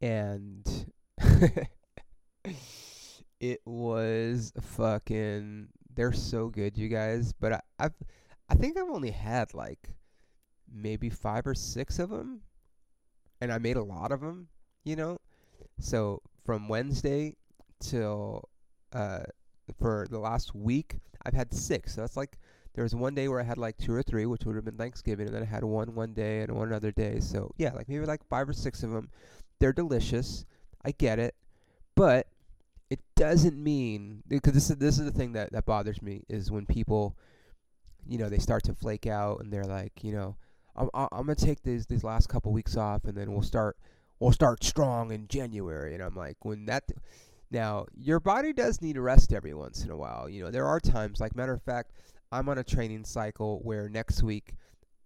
[0.00, 0.90] and
[3.40, 5.68] it was fucking.
[5.94, 7.32] They're so good, you guys.
[7.32, 7.94] But I, I've
[8.48, 9.90] I think I've only had like
[10.72, 12.40] maybe five or six of them,
[13.40, 14.48] and I made a lot of them.
[14.84, 15.18] You know,
[15.80, 17.36] so from Wednesday
[17.80, 18.48] till
[18.92, 19.24] uh
[19.78, 21.94] for the last week, I've had six.
[21.94, 22.38] So that's like
[22.74, 24.76] there was one day where I had like two or three, which would have been
[24.76, 27.20] Thanksgiving, and then I had one one day and one other day.
[27.20, 29.10] So yeah, like maybe like five or six of them.
[29.60, 30.44] They're delicious.
[30.84, 31.34] I get it,
[31.94, 32.26] but
[33.16, 36.66] doesn't mean because this is this is the thing that that bothers me is when
[36.66, 37.16] people,
[38.06, 40.36] you know, they start to flake out and they're like, you know,
[40.76, 43.76] I'm I'm gonna take these these last couple weeks off and then we'll start
[44.20, 45.94] we'll start strong in January.
[45.94, 46.84] And I'm like, when that
[47.50, 50.28] Now, your body does need a rest every once in a while.
[50.28, 51.92] You know, there are times, like matter of fact,
[52.32, 54.54] I'm on a training cycle where next week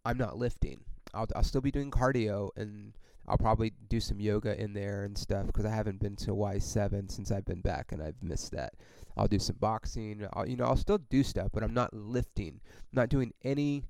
[0.04, 0.80] I'm not lifting.
[1.14, 2.94] I'll I'll still be doing cardio and
[3.28, 7.10] I'll probably do some yoga in there and stuff because I haven't been to Y7
[7.10, 8.74] since I've been back and I've missed that.
[9.16, 10.26] I'll do some boxing.
[10.32, 12.60] I'll, you know, I'll still do stuff, but I'm not lifting.
[12.64, 13.84] I'm not doing any,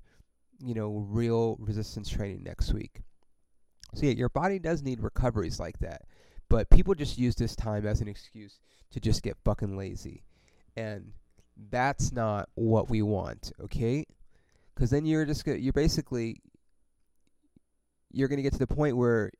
[0.59, 3.01] you know, real resistance training next week.
[3.93, 6.03] So yeah, your body does need recoveries like that.
[6.49, 8.59] But people just use this time as an excuse
[8.91, 10.23] to just get fucking lazy.
[10.75, 11.13] And
[11.69, 14.05] that's not what we want, okay?
[14.75, 16.41] Cuz then you're just you're basically
[18.11, 19.31] you're going to get to the point where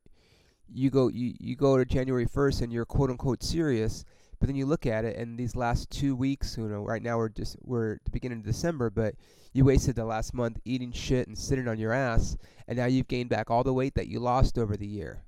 [0.71, 4.05] you go you, you go to January 1st and you're quote unquote serious
[4.39, 7.17] but then you look at it, and these last two weeks, you know, right now
[7.17, 9.15] we're just we're the beginning of December, but
[9.51, 13.09] you wasted the last month eating shit and sitting on your ass, and now you've
[13.09, 15.23] gained back all the weight that you lost over the year,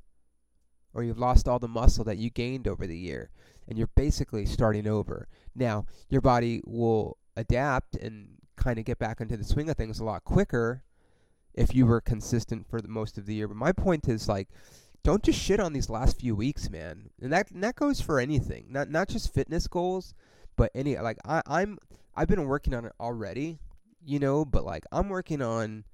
[0.94, 3.32] or you've lost all the muscle that you gained over the year,
[3.68, 5.28] and you're basically starting over.
[5.54, 10.00] Now your body will adapt and kind of get back into the swing of things
[10.00, 10.84] a lot quicker
[11.54, 13.48] if you were consistent for the most of the year.
[13.48, 14.48] But my point is like
[15.04, 17.10] don't just shit on these last few weeks, man.
[17.22, 20.14] And that and that goes for anything, not not just fitness goals,
[20.56, 21.78] but any like I I'm
[22.16, 23.60] I've been working on it already,
[24.04, 25.86] you know, but like I'm working on,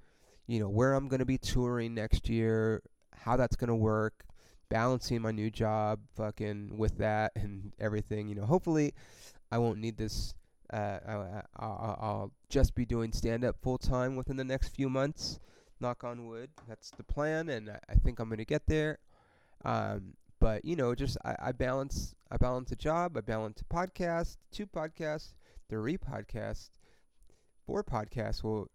[0.46, 2.82] you know, where I'm gonna be touring next year,
[3.14, 4.24] how that's gonna work,
[4.68, 8.28] balancing my new job, fucking with that and everything.
[8.28, 8.92] You know, hopefully,
[9.50, 10.34] I won't need this.
[10.72, 14.88] Uh, I, I'll, I'll just be doing stand up full time within the next few
[14.88, 15.40] months
[15.80, 16.50] knock on wood.
[16.68, 18.98] That's the plan, and I, I think I'm to get there.
[19.64, 23.64] Um, but you know, just I, I balance I balance a job, I balance a
[23.64, 25.34] podcast, two podcasts,
[25.68, 26.70] three podcasts,
[27.66, 28.42] four podcasts.
[28.42, 28.68] Well,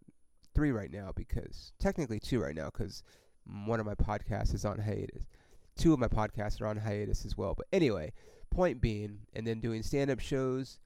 [0.54, 3.04] three right now because technically two right now because
[3.46, 5.26] one of my podcasts is on hiatus.
[5.76, 7.56] Two of my podcasts are on hiatus as well.
[7.56, 8.14] But anyway,
[8.52, 10.80] point being, and then doing stand up shows,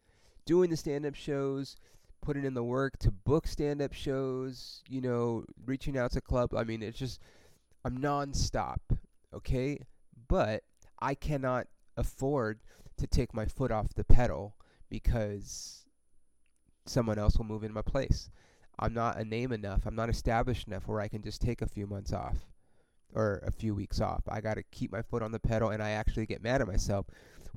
[0.48, 1.76] doing the stand up shows,
[2.22, 6.56] putting in the work to book stand up shows, you know, reaching out to club.
[6.56, 7.22] I mean, it's just
[7.86, 8.80] I'm nonstop,
[9.34, 9.86] okay?
[10.28, 10.64] But
[11.00, 12.62] I cannot afford
[12.98, 14.56] to take my foot off the pedal
[14.90, 15.86] because
[16.86, 18.32] someone else will move in my place.
[18.80, 19.86] I'm not a name enough.
[19.86, 22.38] I'm not established enough where I can just take a few months off
[23.14, 24.24] or a few weeks off.
[24.30, 26.68] I got to keep my foot on the pedal and I actually get mad at
[26.68, 27.08] myself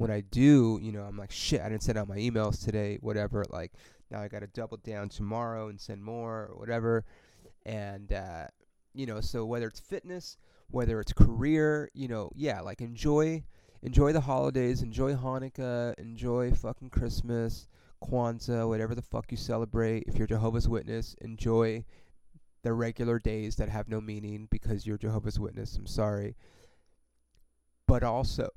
[0.00, 2.96] when I do, you know, I'm like, shit, I didn't send out my emails today,
[3.02, 3.44] whatever.
[3.50, 3.72] Like,
[4.10, 7.04] now I got to double down tomorrow and send more or whatever.
[7.66, 8.46] And, uh,
[8.94, 10.38] you know, so whether it's fitness,
[10.68, 13.44] whether it's career, you know, yeah, like enjoy,
[13.82, 17.66] enjoy the holidays, enjoy Hanukkah, enjoy fucking Christmas,
[18.02, 20.04] Kwanzaa, whatever the fuck you celebrate.
[20.06, 21.84] If you're Jehovah's Witness, enjoy
[22.62, 25.76] the regular days that have no meaning because you're Jehovah's Witness.
[25.76, 26.36] I'm sorry.
[27.86, 28.48] But also,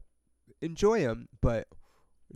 [0.63, 1.67] enjoy them, but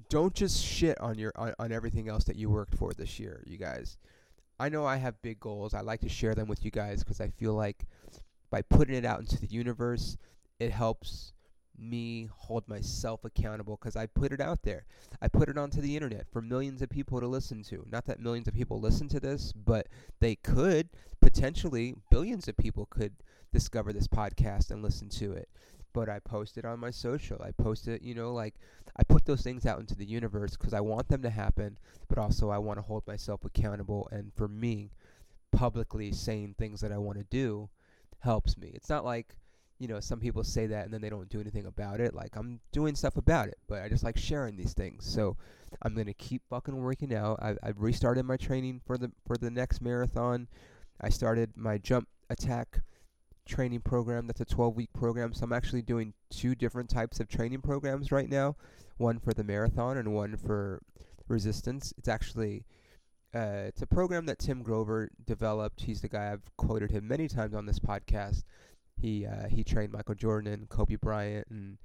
[0.09, 3.43] don't just shit on your on, on everything else that you worked for this year,
[3.47, 3.97] you guys.
[4.59, 5.73] I know I have big goals.
[5.73, 7.86] I like to share them with you guys because I feel like
[8.49, 10.17] by putting it out into the universe,
[10.59, 11.34] it helps
[11.80, 14.86] me hold myself accountable because I put it out there.
[15.21, 17.86] I put it onto the internet for millions of people to listen to.
[17.91, 19.88] Not that millions of people listen to this, but
[20.19, 20.89] they could
[21.21, 23.13] potentially billions of people could
[23.53, 25.49] discover this podcast and listen to it
[25.98, 27.41] but I post it on my social.
[27.41, 28.54] I post it, you know, like
[28.98, 32.20] I put those things out into the universe because I want them to happen, but
[32.20, 34.08] also I want to hold myself accountable.
[34.12, 34.91] And for me,
[35.52, 37.70] publicly saying things that I want to do
[38.20, 38.70] helps me.
[38.76, 39.34] It's not like,
[39.80, 42.14] you know, some people say that and then they don't do anything about it.
[42.14, 45.04] Like I'm doing stuff about it, but I just like sharing these things.
[45.04, 45.36] So
[45.82, 47.39] I'm gonna keep fucking working out.
[47.41, 50.48] I, I've restarted my training for the for the next marathon.
[51.02, 52.82] I started my jump attack
[53.48, 55.34] training program that's a 12 week program.
[55.34, 58.56] So I'm actually doing two different types of training programs right now
[58.98, 60.82] one for the marathon and one for
[61.28, 61.93] resistance.
[61.98, 62.66] It's actually
[63.34, 65.82] uh, it's a program that Tim Grover developed.
[65.82, 68.43] He's the guy I've quoted him many times on this podcast.
[69.00, 71.78] He uh, he trained Michael Jordan and Kobe Bryant, and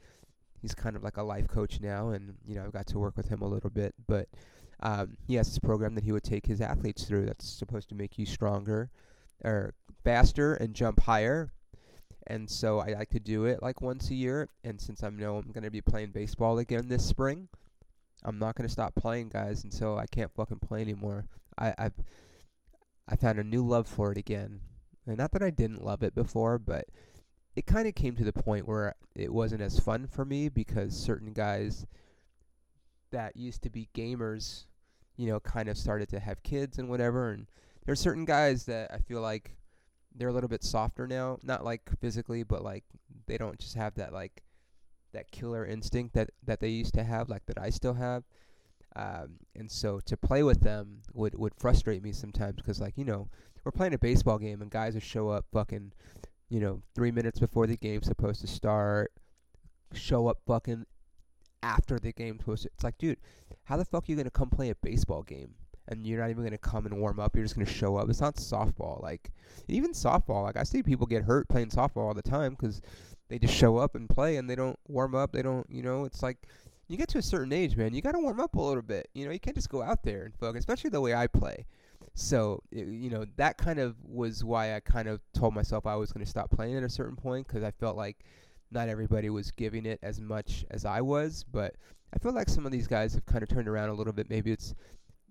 [0.60, 2.10] he's kind of like a life coach now.
[2.10, 4.28] And you know, I've got to work with him a little bit, but
[4.80, 7.94] um, he has this program that he would take his athletes through that's supposed to
[7.94, 8.90] make you stronger
[9.44, 9.74] or
[10.04, 11.52] faster and jump higher.
[12.26, 14.48] And so I like to do it like once a year.
[14.64, 17.48] And since I know I'm going to be playing baseball again this spring,
[18.24, 21.26] I'm not going to stop playing, guys, until I can't fucking play anymore.
[21.58, 21.94] I, I've
[23.08, 24.60] I found a new love for it again.
[25.06, 26.86] And not that I didn't love it before, but
[27.56, 30.96] it kind of came to the point where it wasn't as fun for me because
[30.96, 31.84] certain guys
[33.10, 34.64] that used to be gamers,
[35.16, 37.30] you know, kind of started to have kids and whatever.
[37.30, 37.46] And
[37.84, 39.56] there's certain guys that I feel like
[40.14, 41.38] they're a little bit softer now.
[41.42, 42.84] Not like physically, but like
[43.26, 44.42] they don't just have that like
[45.12, 48.24] that killer instinct that that they used to have, like that I still have.
[48.94, 53.04] Um, and so to play with them would would frustrate me sometimes because like you
[53.04, 53.28] know
[53.64, 55.92] we're playing a baseball game and guys would show up fucking
[56.50, 59.12] you know three minutes before the game's supposed to start,
[59.94, 60.84] show up fucking
[61.62, 62.70] after the game's supposed to.
[62.74, 63.18] It's like, dude,
[63.64, 65.54] how the fuck are you gonna come play a baseball game?
[65.88, 67.34] And you're not even going to come and warm up.
[67.34, 68.08] You're just going to show up.
[68.08, 69.02] It's not softball.
[69.02, 69.30] Like
[69.68, 72.80] even softball, like I see people get hurt playing softball all the time because
[73.28, 75.32] they just show up and play and they don't warm up.
[75.32, 76.46] They don't, you know, it's like
[76.88, 79.08] you get to a certain age, man, you got to warm up a little bit.
[79.14, 81.66] You know, you can't just go out there and fuck, especially the way I play.
[82.14, 85.96] So, it, you know, that kind of was why I kind of told myself I
[85.96, 88.18] was going to stop playing at a certain point because I felt like
[88.70, 91.44] not everybody was giving it as much as I was.
[91.50, 91.76] But
[92.14, 94.28] I feel like some of these guys have kind of turned around a little bit.
[94.28, 94.74] Maybe it's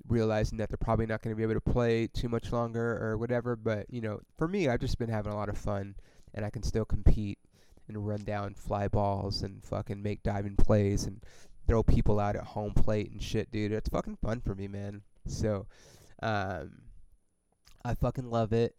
[0.08, 3.18] realizing that they're probably not going to be able to play too much longer or
[3.18, 3.56] whatever.
[3.56, 5.96] But, you know, for me, I've just been having a lot of fun
[6.34, 7.40] and I can still compete
[7.88, 11.24] and run down fly balls and fucking make diving plays and
[11.68, 13.72] throw people out at home plate and shit, dude.
[13.72, 15.02] It's fucking fun for me, man.
[15.28, 15.68] So,
[16.22, 16.72] um,
[17.84, 18.76] I fucking love it.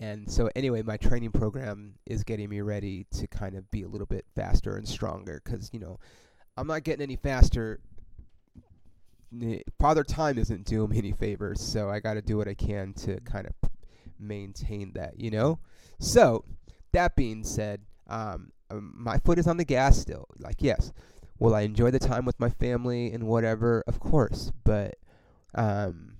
[0.00, 3.88] And so, anyway, my training program is getting me ready to kind of be a
[3.88, 5.98] little bit faster and stronger because, you know,
[6.56, 7.80] I'm not getting any faster.
[9.78, 12.92] Father Time isn't doing me any favors, so I got to do what I can
[12.94, 13.70] to kind of
[14.18, 15.58] maintain that, you know?
[15.98, 16.44] So,
[16.92, 20.26] that being said, um, um, my foot is on the gas still.
[20.38, 20.92] Like, yes,
[21.38, 23.82] will I enjoy the time with my family and whatever?
[23.86, 24.96] Of course, but,
[25.54, 26.16] um,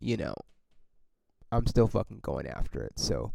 [0.00, 0.34] you know,
[1.50, 2.98] I'm still fucking going after it.
[2.98, 3.32] So,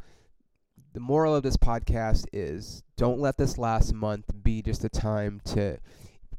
[0.93, 5.41] the moral of this podcast is don't let this last month be just a time
[5.45, 5.79] to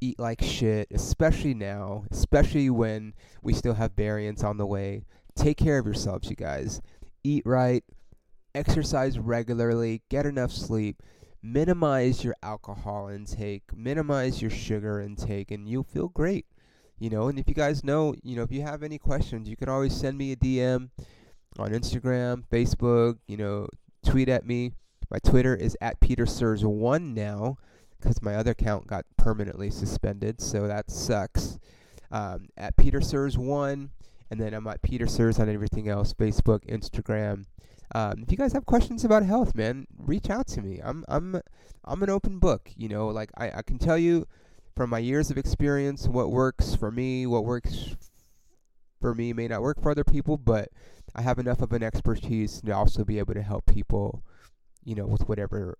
[0.01, 5.05] eat like shit, especially now, especially when we still have variants on the way.
[5.37, 6.81] Take care of yourselves, you guys.
[7.23, 7.85] Eat right,
[8.55, 11.03] exercise regularly, get enough sleep,
[11.43, 16.47] minimize your alcohol intake, minimize your sugar intake, and you'll feel great.
[16.99, 19.57] You know, and if you guys know, you know, if you have any questions, you
[19.57, 20.91] can always send me a DM
[21.59, 23.69] on Instagram, Facebook, you know,
[24.05, 24.73] tweet at me.
[25.11, 27.59] My Twitter is at PeterSurs1 now
[28.01, 31.59] because my other account got permanently suspended, so that sucks.
[32.11, 33.89] Um, at PeterSurs1,
[34.31, 37.45] and then I'm at Peter PeterSurs on everything else Facebook, Instagram,
[37.95, 40.81] um, if you guys have questions about health, man, reach out to me.
[40.83, 41.41] I'm I'm
[41.85, 42.71] I'm an open book.
[42.77, 44.27] You know, like I, I can tell you
[44.75, 47.95] from my years of experience what works for me, what works
[49.01, 50.71] for me may not work for other people, but
[51.15, 54.25] I have enough of an expertise to also be able to help people,
[54.83, 55.79] you know, with whatever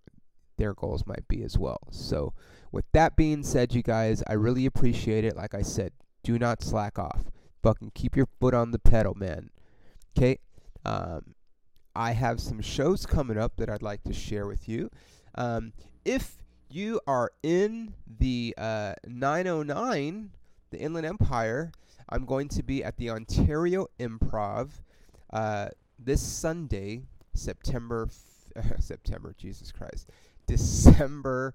[0.57, 1.81] their goals might be as well.
[1.91, 2.33] So,
[2.73, 5.37] with that being said, you guys, I really appreciate it.
[5.37, 5.93] Like I said,
[6.23, 7.31] do not slack off.
[7.63, 9.51] Fucking keep your foot on the pedal, man.
[10.17, 10.39] Okay?
[10.85, 11.35] Um,
[11.95, 14.91] I have some shows coming up that I'd like to share with you.
[15.37, 15.73] Um,
[16.05, 16.37] if
[16.69, 20.31] you are in the uh, 909,
[20.71, 21.71] the Inland Empire,
[22.09, 24.71] I'm going to be at the Ontario Improv
[25.33, 27.03] uh, this Sunday,
[27.33, 30.11] September, f- September, Jesus Christ,
[30.47, 31.55] December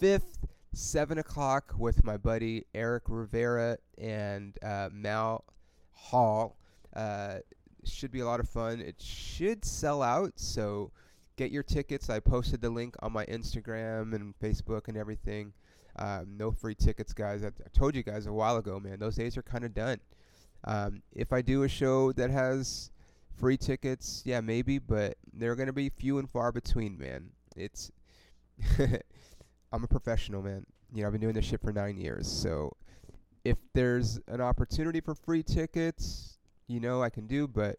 [0.00, 5.44] 5th, 7 o'clock with my buddy Eric Rivera and uh, Mal
[5.92, 6.56] Hall.
[6.94, 7.38] Uh,
[7.84, 8.80] should be a lot of fun.
[8.80, 10.90] It should sell out, so
[11.36, 12.10] get your tickets.
[12.10, 15.52] I posted the link on my Instagram and Facebook and everything.
[15.96, 17.44] Um, no free tickets, guys.
[17.44, 18.98] I, I, told you guys a while ago, man.
[18.98, 20.00] Those days are kind of done.
[20.64, 22.90] Um, if I do a show that has
[23.38, 27.30] free tickets, yeah, maybe, but they're gonna be few and far between, man.
[27.56, 27.92] It's
[29.72, 30.64] I'm a professional, man.
[30.92, 32.76] You know, I've been doing this shit for nine years, so
[33.44, 37.76] if there's an opportunity for free tickets, you know I can do, but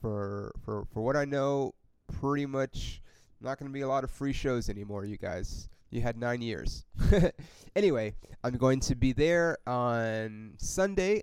[0.00, 1.74] for for for what I know,
[2.20, 3.02] pretty much
[3.40, 5.68] not going to be a lot of free shows anymore, you guys.
[5.90, 6.84] You had nine years.
[7.76, 11.22] anyway, I'm going to be there on Sunday,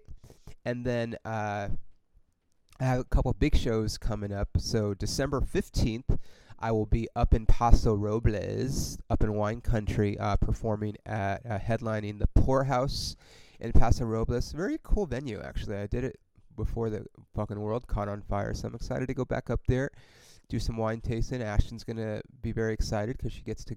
[0.63, 1.67] and then uh,
[2.79, 4.49] I have a couple big shows coming up.
[4.57, 6.17] So December 15th,
[6.59, 11.59] I will be up in Paso Robles, up in wine country, uh, performing at uh,
[11.59, 13.15] headlining the Poorhouse
[13.59, 14.51] in Paso Robles.
[14.51, 15.77] Very cool venue, actually.
[15.77, 16.19] I did it
[16.55, 18.53] before the fucking world caught on fire.
[18.53, 19.91] So I'm excited to go back up there,
[20.49, 21.41] do some wine tasting.
[21.41, 23.75] Ashton's gonna be very excited because she gets to,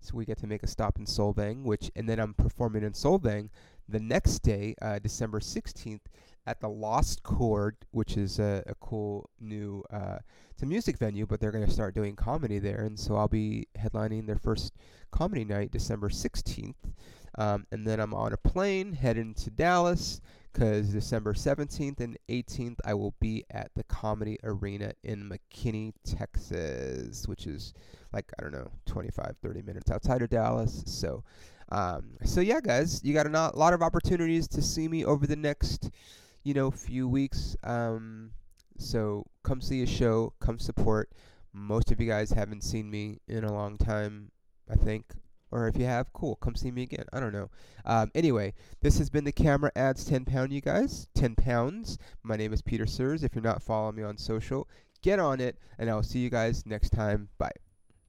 [0.00, 2.92] so we get to make a stop in Solvang, which, and then I'm performing in
[2.92, 3.48] Solvang
[3.88, 6.00] the next day, uh, December 16th,
[6.46, 10.18] at the Lost Chord, which is a, a cool new, uh,
[10.50, 13.68] it's a music venue, but they're gonna start doing comedy there, and so I'll be
[13.78, 14.74] headlining their first
[15.10, 16.74] comedy night, December 16th.
[17.38, 20.20] Um, and then I'm on a plane heading to Dallas
[20.52, 27.26] because December 17th and 18th I will be at the Comedy Arena in McKinney, Texas,
[27.26, 27.72] which is
[28.12, 30.82] like I don't know 25 30 minutes outside of Dallas.
[30.86, 31.24] So
[31.70, 35.36] um, so yeah, guys, you got a lot of opportunities to see me over the
[35.36, 35.90] next
[36.42, 37.56] you know few weeks.
[37.64, 38.32] Um,
[38.78, 41.10] so come see a show, come support.
[41.52, 44.30] Most of you guys haven't seen me in a long time,
[44.70, 45.04] I think.
[45.50, 47.04] Or if you have, cool, come see me again.
[47.12, 47.50] I don't know.
[47.84, 51.08] Um, anyway, this has been the Camera Adds 10 Pound, you guys.
[51.14, 51.98] 10 pounds.
[52.22, 53.22] My name is Peter Surs.
[53.22, 54.66] If you're not following me on social,
[55.02, 57.28] get on it, and I'll see you guys next time.
[57.36, 57.61] Bye.